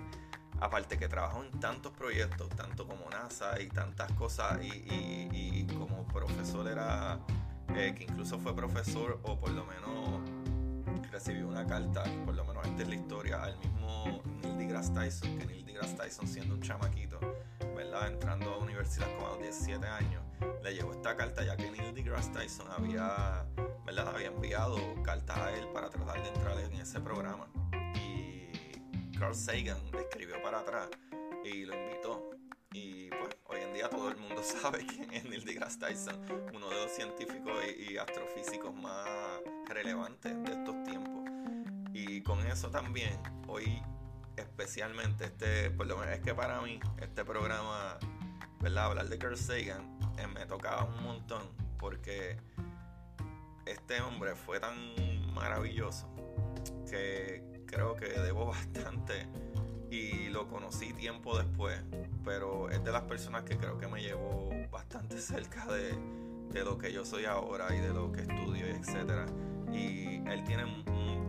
aparte 0.60 0.98
que 0.98 1.08
trabajó 1.08 1.44
en 1.44 1.52
tantos 1.60 1.94
proyectos, 1.94 2.50
tanto 2.50 2.88
como 2.88 3.10
NASA 3.10 3.62
y 3.62 3.70
tantas 3.70 4.12
cosas, 4.14 4.60
y, 4.62 5.66
como 5.78 6.06
profesor 6.08 6.68
era, 6.68 7.20
eh, 7.76 7.94
que 7.96 8.04
incluso 8.06 8.40
fue 8.40 8.56
profesor 8.56 9.20
o 9.24 9.40
por 9.40 9.52
lo 9.52 9.66
menos 9.66 10.39
recibió 11.12 11.48
una 11.48 11.66
carta, 11.66 12.04
por 12.26 12.36
lo 12.36 12.46
menos 12.46 12.66
esta 12.66 12.84
es 12.84 12.90
la 12.90 12.96
historia, 12.96 13.44
al 13.44 13.58
mismo 13.60 14.22
Neil 14.42 14.58
deGrasse 14.58 14.94
Tyson, 14.94 15.38
que 15.38 15.46
Neil 15.46 15.66
deGrasse 15.66 15.96
Tyson 15.96 16.28
siendo 16.28 16.56
un 16.56 16.62
chamaquito, 16.62 17.20
¿verdad? 17.76 18.08
Entrando 18.08 18.54
a 18.54 18.58
la 18.58 18.64
universidad 18.64 19.08
como 19.16 19.28
a 19.28 19.30
los 19.32 19.40
17 19.40 19.86
años, 19.88 20.24
le 20.64 20.74
llegó 20.74 20.92
esta 20.94 21.16
carta 21.16 21.44
ya 21.44 21.56
que 21.58 21.70
Neil 21.72 21.94
deGrasse 21.94 22.32
Tyson 22.32 22.68
había, 22.72 23.46
¿verdad? 23.86 24.14
Había 24.14 24.28
enviado 24.28 24.78
cartas 25.04 25.38
a 25.38 25.52
él 25.52 25.68
para 25.74 25.90
tratar 25.90 26.22
de 26.22 26.30
entrar 26.30 26.60
en 26.60 26.74
ese 26.74 27.00
programa. 27.00 27.48
Y 27.96 29.18
Carl 29.18 29.36
Sagan 29.36 29.78
le 29.92 30.02
escribió 30.02 30.42
para 30.42 30.60
atrás 30.60 30.90
y 31.44 31.66
lo 31.66 31.76
invitó. 31.76 32.39
Todo 33.88 34.10
el 34.10 34.18
mundo 34.18 34.42
sabe 34.44 34.86
quién 34.86 35.14
es 35.14 35.24
Neil 35.24 35.46
deGrasse 35.46 35.80
Tyson, 35.80 36.20
uno 36.54 36.70
de 36.70 36.76
los 36.76 36.92
científicos 36.92 37.54
y, 37.78 37.94
y 37.94 37.98
astrofísicos 37.98 38.74
más 38.74 39.08
relevantes 39.68 40.34
de 40.44 40.52
estos 40.52 40.84
tiempos. 40.84 41.30
Y 41.94 42.22
con 42.22 42.46
eso 42.48 42.70
también, 42.70 43.18
hoy 43.48 43.82
especialmente, 44.36 45.26
este, 45.26 45.72
por 45.72 45.88
lo 45.88 45.98
menos 45.98 46.16
es 46.16 46.22
que 46.22 46.34
para 46.34 46.62
mí, 46.62 46.80
este 47.00 47.24
programa, 47.24 47.98
¿verdad? 48.60 48.86
Hablar 48.86 49.08
de 49.08 49.18
Carl 49.18 49.38
Sagan 49.38 50.00
eh, 50.18 50.28
me 50.28 50.46
tocaba 50.46 50.84
un 50.86 51.04
montón 51.04 51.44
porque 51.78 52.38
este 53.66 54.02
hombre 54.02 54.36
fue 54.36 54.60
tan 54.60 55.34
maravilloso 55.34 56.08
que 56.90 57.64
creo 57.68 57.96
que 57.96 58.08
debo 58.08 58.46
bastante 58.48 59.28
y 59.90 60.30
lo 60.30 60.48
conocí 60.48 60.94
tiempo 60.94 61.38
después, 61.38 61.82
pero 62.24 62.70
es 62.70 62.84
de 62.84 62.92
las 62.92 63.04
personas 63.04 63.44
que 63.44 63.58
creo 63.58 63.78
que 63.78 63.88
me 63.88 64.02
llevó 64.02 64.50
bastante 64.72 65.18
cerca 65.22 65.66
de, 65.66 65.98
de 66.52 66.64
lo 66.64 66.78
que 66.78 66.92
yo 66.92 67.06
soy 67.06 67.26
ahora 67.26 67.76
y 67.76 67.80
de 67.80 67.94
lo 67.94 68.12
que 68.12 68.22
estudio 68.22 68.68
y 68.68 68.72
etcétera. 68.72 69.26
Y 69.72 70.22
él 70.28 70.44
tiene 70.46 70.66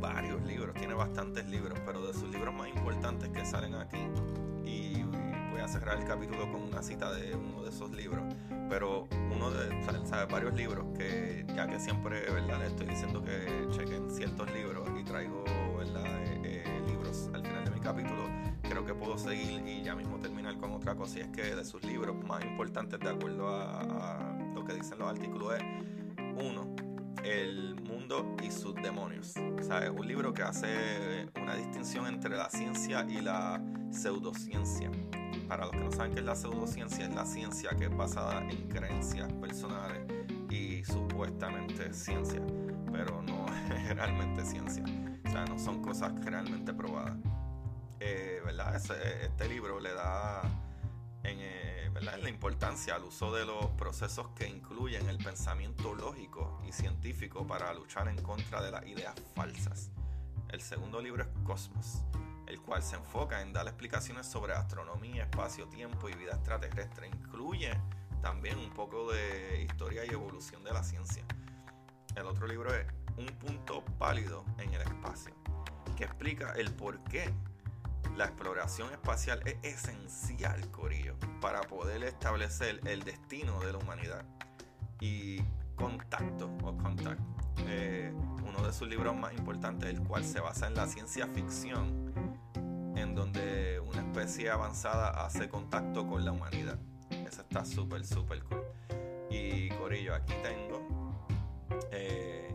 varios 0.01 0.43
libros, 0.43 0.75
tiene 0.75 0.95
bastantes 0.95 1.47
libros, 1.49 1.79
pero 1.85 2.07
de 2.07 2.15
sus 2.15 2.31
libros 2.31 2.55
más 2.55 2.69
importantes 2.69 3.29
que 3.29 3.45
salen 3.45 3.75
aquí. 3.75 3.99
Y 4.65 5.03
voy 5.51 5.61
a 5.61 5.69
cerrar 5.69 5.99
el 5.99 6.05
capítulo 6.05 6.51
con 6.51 6.63
una 6.63 6.83
cita 6.83 7.13
de 7.13 7.35
uno 7.35 7.63
de 7.63 7.71
esos 7.71 7.91
libros. 7.91 8.25
Pero 8.69 9.09
uno 9.35 9.51
de, 9.51 10.07
sabe, 10.07 10.31
varios 10.31 10.55
libros 10.55 10.87
que 10.97 11.45
ya 11.55 11.67
que 11.67 11.79
siempre, 11.79 12.21
¿verdad? 12.31 12.61
Le 12.61 12.67
estoy 12.67 12.87
diciendo 12.87 13.23
que 13.23 13.67
chequen 13.71 14.11
ciertos 14.11 14.51
libros 14.53 14.89
y 14.99 15.05
traigo, 15.05 15.45
¿verdad? 15.77 16.07
Eh, 16.25 16.65
eh, 16.65 16.83
libros 16.87 17.31
al 17.35 17.43
final 17.43 17.65
de 17.65 17.71
mi 17.71 17.81
capítulo. 17.81 18.20
Seguir 19.23 19.67
y 19.67 19.83
ya 19.83 19.95
mismo 19.95 20.19
terminar 20.19 20.57
con 20.57 20.73
otra 20.73 20.95
cosa. 20.95 21.19
Y 21.19 21.23
es 21.23 21.29
que 21.29 21.55
de 21.55 21.65
sus 21.65 21.83
libros 21.85 22.17
más 22.25 22.43
importantes, 22.45 22.99
de 22.99 23.09
acuerdo 23.11 23.49
a, 23.49 23.81
a 23.81 24.39
lo 24.55 24.65
que 24.65 24.75
dicen 24.75 24.99
los 24.99 25.09
artículos, 25.09 25.55
es 25.55 25.63
uno, 26.43 26.75
el 27.23 27.75
mundo 27.83 28.35
y 28.43 28.51
sus 28.51 28.75
demonios. 28.77 29.35
O 29.37 29.63
sea, 29.63 29.85
es 29.85 29.91
un 29.91 30.07
libro 30.07 30.33
que 30.33 30.43
hace 30.43 31.29
una 31.41 31.55
distinción 31.55 32.07
entre 32.07 32.37
la 32.37 32.49
ciencia 32.49 33.07
y 33.09 33.21
la 33.21 33.63
pseudociencia. 33.91 34.91
Para 35.49 35.67
los 35.67 35.73
que 35.73 35.81
no 35.81 35.93
saben 35.93 36.13
qué 36.13 36.21
es 36.21 36.25
la 36.25 36.37
pseudociencia, 36.37 37.05
es 37.05 37.15
la 37.15 37.27
ciencia 37.27 37.71
que 37.77 37.85
es 37.85 37.97
basada 37.97 38.41
en 38.49 38.69
creencias 38.69 39.33
personales 39.35 40.01
y 40.49 40.83
supuestamente 40.85 41.93
ciencia, 41.93 42.41
pero 42.91 43.23
no 43.23 43.47
es 43.75 43.95
realmente 43.95 44.45
ciencia. 44.45 44.85
O 45.27 45.31
sea, 45.31 45.45
no 45.45 45.59
son 45.59 45.83
cosas 45.83 46.13
realmente 46.25 46.73
probadas. 46.73 47.17
Eh, 48.01 48.41
¿Verdad? 48.43 48.77
este 48.77 49.47
libro 49.47 49.79
le 49.79 49.93
da 49.93 50.41
en, 51.23 51.39
eh, 51.39 51.91
la 52.01 52.31
importancia 52.31 52.95
al 52.95 53.05
uso 53.05 53.31
de 53.31 53.45
los 53.45 53.67
procesos 53.73 54.29
que 54.35 54.49
incluyen 54.49 55.07
el 55.11 55.19
pensamiento 55.19 55.95
lógico 55.95 56.63
y 56.67 56.73
científico 56.73 57.47
para 57.47 57.75
luchar 57.75 58.09
en 58.09 58.17
contra 58.23 58.63
de 58.63 58.71
las 58.71 58.87
ideas 58.87 59.15
falsas. 59.35 59.91
El 60.49 60.63
segundo 60.63 61.03
libro 61.03 61.25
es 61.25 61.29
Cosmos, 61.45 62.03
el 62.47 62.61
cual 62.63 62.83
se 62.83 62.97
enfoca 62.97 63.43
en 63.43 63.53
dar 63.53 63.69
explicaciones 63.69 64.27
sobre 64.27 64.55
astronomía, 64.55 65.25
espacio, 65.25 65.69
tiempo 65.69 66.09
y 66.09 66.15
vida 66.15 66.33
extraterrestre. 66.33 67.07
Incluye 67.09 67.73
también 68.23 68.59
un 68.59 68.71
poco 68.71 69.13
de 69.13 69.63
historia 69.63 70.07
y 70.07 70.09
evolución 70.09 70.65
de 70.65 70.73
la 70.73 70.83
ciencia. 70.83 71.23
El 72.17 72.27
otro 72.27 72.47
libro 72.47 72.75
es 72.75 72.87
Un 73.19 73.27
punto 73.27 73.85
pálido 73.99 74.45
en 74.59 74.73
el 74.73 74.81
espacio. 74.81 75.35
que 75.97 76.05
explica 76.05 76.55
el 76.57 76.73
por 76.73 77.05
qué 77.05 77.31
la 78.17 78.27
exploración 78.27 78.91
espacial 78.93 79.41
es 79.45 79.57
esencial, 79.63 80.71
Corillo, 80.71 81.17
para 81.41 81.61
poder 81.63 82.03
establecer 82.05 82.81
el 82.85 83.03
destino 83.03 83.61
de 83.61 83.73
la 83.73 83.79
humanidad. 83.79 84.25
Y 85.01 85.43
Contacto, 85.77 86.51
o 86.63 86.77
Contact, 86.77 87.21
eh, 87.67 88.13
uno 88.47 88.67
de 88.67 88.73
sus 88.73 88.89
libros 88.89 89.17
más 89.17 89.33
importantes, 89.33 89.89
el 89.89 90.03
cual 90.03 90.25
se 90.25 90.41
basa 90.41 90.67
en 90.67 90.75
la 90.75 90.87
ciencia 90.87 91.27
ficción, 91.29 92.13
en 92.97 93.15
donde 93.15 93.81
una 93.81 94.01
especie 94.01 94.51
avanzada 94.51 95.25
hace 95.25 95.49
contacto 95.49 96.07
con 96.07 96.25
la 96.25 96.33
humanidad. 96.33 96.79
Eso 97.27 97.41
está 97.41 97.65
súper, 97.65 98.05
súper 98.05 98.43
cool. 98.45 98.63
Y 99.31 99.71
Corillo, 99.71 100.15
aquí 100.15 100.35
tengo, 100.43 101.27
eh, 101.93 102.55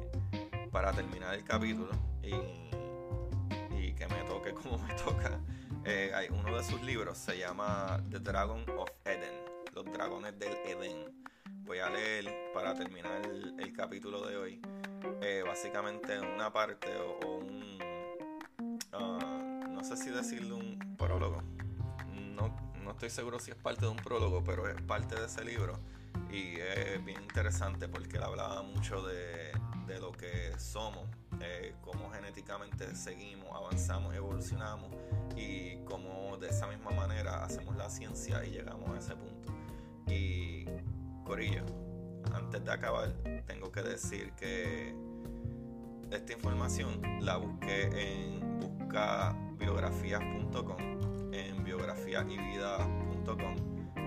para 0.71 0.91
terminar 0.91 1.33
el 1.33 1.43
capítulo, 1.43 1.91
que 3.95 4.07
me 4.07 4.23
toque 4.23 4.53
como 4.53 4.77
me 4.77 4.93
toca. 5.05 5.39
Eh, 5.85 6.11
hay 6.13 6.27
uno 6.29 6.57
de 6.57 6.63
sus 6.63 6.81
libros 6.81 7.17
se 7.17 7.37
llama 7.37 8.01
The 8.09 8.19
Dragon 8.19 8.65
of 8.77 8.89
Eden, 9.05 9.33
los 9.73 9.85
dragones 9.85 10.37
del 10.39 10.53
Edén. 10.65 11.25
Voy 11.63 11.79
a 11.79 11.89
leer 11.89 12.51
para 12.53 12.73
terminar 12.73 13.21
el, 13.25 13.73
capítulo 13.73 14.25
de 14.25 14.37
hoy. 14.37 14.61
Eh, 15.21 15.43
básicamente 15.45 16.19
una 16.19 16.51
parte 16.51 16.87
o, 16.95 17.37
un 17.37 17.77
ah, 18.93 19.67
no 19.69 19.83
sé 19.83 19.97
si 19.97 20.09
decirle 20.09 20.53
un 20.53 20.95
prólogo. 20.97 21.41
No, 22.13 22.55
no 22.83 22.91
estoy 22.91 23.09
seguro 23.09 23.39
si 23.39 23.51
es 23.51 23.57
parte 23.57 23.81
de 23.81 23.91
un 23.91 23.97
prólogo, 23.97 24.43
pero 24.43 24.67
es 24.69 24.81
parte 24.81 25.15
de 25.15 25.25
ese 25.25 25.43
libro. 25.43 25.79
Y 26.31 26.55
es 26.59 27.03
bien 27.03 27.21
interesante 27.21 27.87
porque 27.87 28.17
él 28.17 28.23
hablaba 28.23 28.61
mucho 28.63 29.05
de, 29.05 29.51
de 29.87 29.99
lo 29.99 30.11
que 30.11 30.57
somos 30.57 31.07
eh, 31.45 31.75
cómo 31.81 32.09
genéticamente 32.11 32.95
seguimos, 32.95 33.49
avanzamos, 33.53 34.15
evolucionamos 34.15 34.89
y 35.35 35.77
cómo 35.85 36.37
de 36.37 36.49
esa 36.49 36.67
misma 36.67 36.91
manera 36.91 37.43
hacemos 37.43 37.75
la 37.75 37.89
ciencia 37.89 38.45
y 38.45 38.51
llegamos 38.51 38.89
a 38.89 38.97
ese 38.97 39.15
punto. 39.15 39.51
Y 40.07 40.65
Corillo, 41.23 41.65
antes 42.33 42.63
de 42.63 42.71
acabar, 42.71 43.11
tengo 43.45 43.71
que 43.71 43.81
decir 43.81 44.31
que 44.33 44.95
esta 46.11 46.33
información 46.33 47.01
la 47.21 47.37
busqué 47.37 47.85
en 47.93 48.59
buscabiografías.com, 48.59 51.33
en 51.33 51.63
biografiayvida.com, 51.63 53.55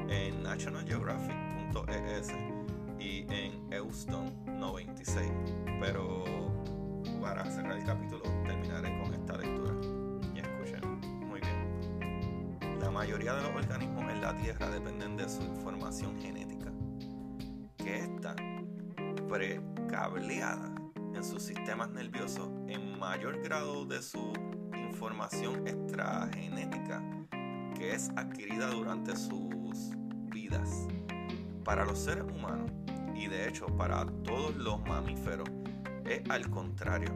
en 0.08 0.42
nationalgeographic.es 0.42 2.32
y 2.98 3.26
en 3.30 3.72
Euston 3.72 4.44
96. 4.58 5.30
Pero 5.80 6.27
para 7.28 7.44
cerrar 7.50 7.76
el 7.76 7.84
capítulo 7.84 8.22
terminaré 8.46 8.98
con 9.02 9.12
esta 9.12 9.36
lectura. 9.36 9.74
Y 10.34 10.38
escuchen, 10.38 10.80
muy 11.26 11.40
bien. 11.40 12.80
La 12.80 12.90
mayoría 12.90 13.34
de 13.34 13.42
los 13.42 13.54
organismos 13.54 14.10
en 14.10 14.22
la 14.22 14.34
Tierra 14.34 14.70
dependen 14.70 15.18
de 15.18 15.28
su 15.28 15.42
información 15.42 16.18
genética, 16.18 16.72
que 17.76 17.98
está 17.98 18.34
precableada 19.28 20.74
en 21.14 21.22
sus 21.22 21.42
sistemas 21.42 21.90
nerviosos 21.90 22.48
en 22.66 22.98
mayor 22.98 23.42
grado 23.42 23.84
de 23.84 24.00
su 24.00 24.32
información 24.72 25.68
extragenética 25.68 27.02
que 27.76 27.92
es 27.92 28.08
adquirida 28.16 28.70
durante 28.70 29.14
sus 29.14 29.90
vidas. 30.30 30.88
Para 31.62 31.84
los 31.84 31.98
seres 31.98 32.24
humanos 32.24 32.70
y 33.14 33.26
de 33.26 33.48
hecho 33.48 33.66
para 33.66 34.06
todos 34.24 34.56
los 34.56 34.80
mamíferos, 34.86 35.48
es 36.08 36.28
al 36.30 36.48
contrario. 36.50 37.14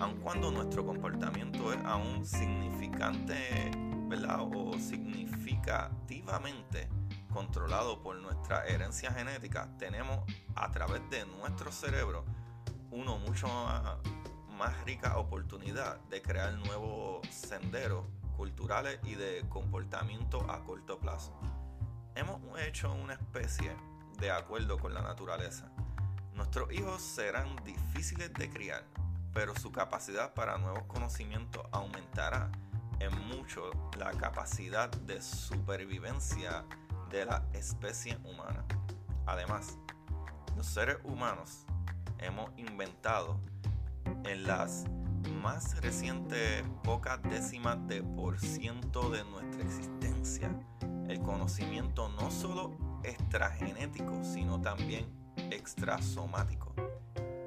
Aun 0.00 0.16
cuando 0.20 0.50
nuestro 0.50 0.86
comportamiento 0.86 1.72
es 1.72 1.78
aún 1.84 2.24
significante, 2.24 3.70
¿verdad? 4.08 4.40
O 4.40 4.72
significativamente 4.78 6.88
controlado 7.32 8.00
por 8.00 8.16
nuestra 8.16 8.64
herencia 8.66 9.12
genética, 9.12 9.68
tenemos 9.78 10.20
a 10.54 10.70
través 10.70 11.02
de 11.10 11.26
nuestro 11.26 11.70
cerebro 11.72 12.24
uno 12.90 13.18
mucho 13.18 13.48
más, 14.56 14.84
rica 14.84 15.18
oportunidad 15.18 16.00
de 16.10 16.22
crear 16.22 16.54
nuevos 16.54 17.26
senderos 17.28 18.06
culturales 18.36 18.98
y 19.04 19.14
de 19.14 19.44
comportamiento 19.48 20.50
a 20.50 20.64
corto 20.64 20.98
plazo. 20.98 21.38
Hemos 22.14 22.40
hecho 22.60 22.92
una 22.92 23.14
especie 23.14 23.76
de 24.18 24.32
acuerdo 24.32 24.78
con 24.78 24.94
la 24.94 25.02
naturaleza 25.02 25.70
Nuestros 26.38 26.72
hijos 26.72 27.02
serán 27.02 27.56
difíciles 27.64 28.32
de 28.32 28.48
criar, 28.48 28.84
pero 29.34 29.56
su 29.56 29.72
capacidad 29.72 30.34
para 30.34 30.56
nuevos 30.56 30.84
conocimientos 30.84 31.66
aumentará 31.72 32.52
en 33.00 33.12
mucho 33.26 33.72
la 33.98 34.12
capacidad 34.12 34.88
de 34.88 35.20
supervivencia 35.20 36.64
de 37.10 37.24
la 37.24 37.44
especie 37.54 38.16
humana. 38.22 38.64
Además, 39.26 39.78
los 40.56 40.66
seres 40.66 40.98
humanos 41.02 41.66
hemos 42.18 42.56
inventado 42.56 43.40
en 44.24 44.44
las 44.44 44.84
más 45.42 45.80
recientes 45.80 46.62
pocas 46.84 47.20
décimas 47.24 47.84
de 47.88 48.04
por 48.04 48.38
ciento 48.38 49.10
de 49.10 49.24
nuestra 49.24 49.62
existencia 49.64 50.50
el 51.08 51.20
conocimiento 51.20 52.08
no 52.10 52.30
solo 52.30 52.76
extragenético, 53.02 54.22
sino 54.22 54.60
también 54.60 55.06
extrasomático, 55.50 56.72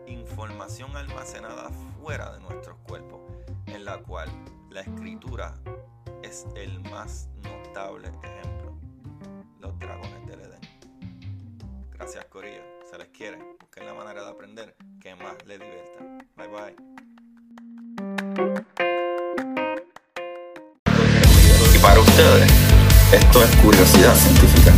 información 0.08 0.96
almacenada 0.96 1.70
fuera 2.00 2.32
de 2.34 2.40
nuestros 2.40 2.78
cuerpos, 2.80 3.22
en 3.68 3.86
la 3.86 3.98
cual 4.00 4.30
la 4.70 4.82
escritura 4.82 5.54
es 6.24 6.46
el 6.56 6.80
más 6.92 7.30
notable 7.44 8.10
ejemplo. 8.24 8.78
Los 9.60 9.78
dragones 9.80 10.26
del 10.28 10.42
Edén. 10.42 10.60
Gracias 11.92 12.26
Corillo, 12.26 12.64
se 12.90 12.98
les 12.98 13.10
quiere, 13.10 13.38
busquen 13.60 13.86
la 13.86 13.94
manera 13.94 14.24
de 14.24 14.30
aprender 14.30 14.76
que 15.00 15.16
más 15.16 15.36
les 15.46 15.60
divierta. 15.60 16.04
Bye 16.36 16.48
bye. 16.48 16.76
Y 21.76 21.80
para 21.80 22.00
ustedes, 22.00 22.52
esto 23.14 23.44
es 23.44 23.56
curiosidad 23.58 24.16
científica. 24.16 24.74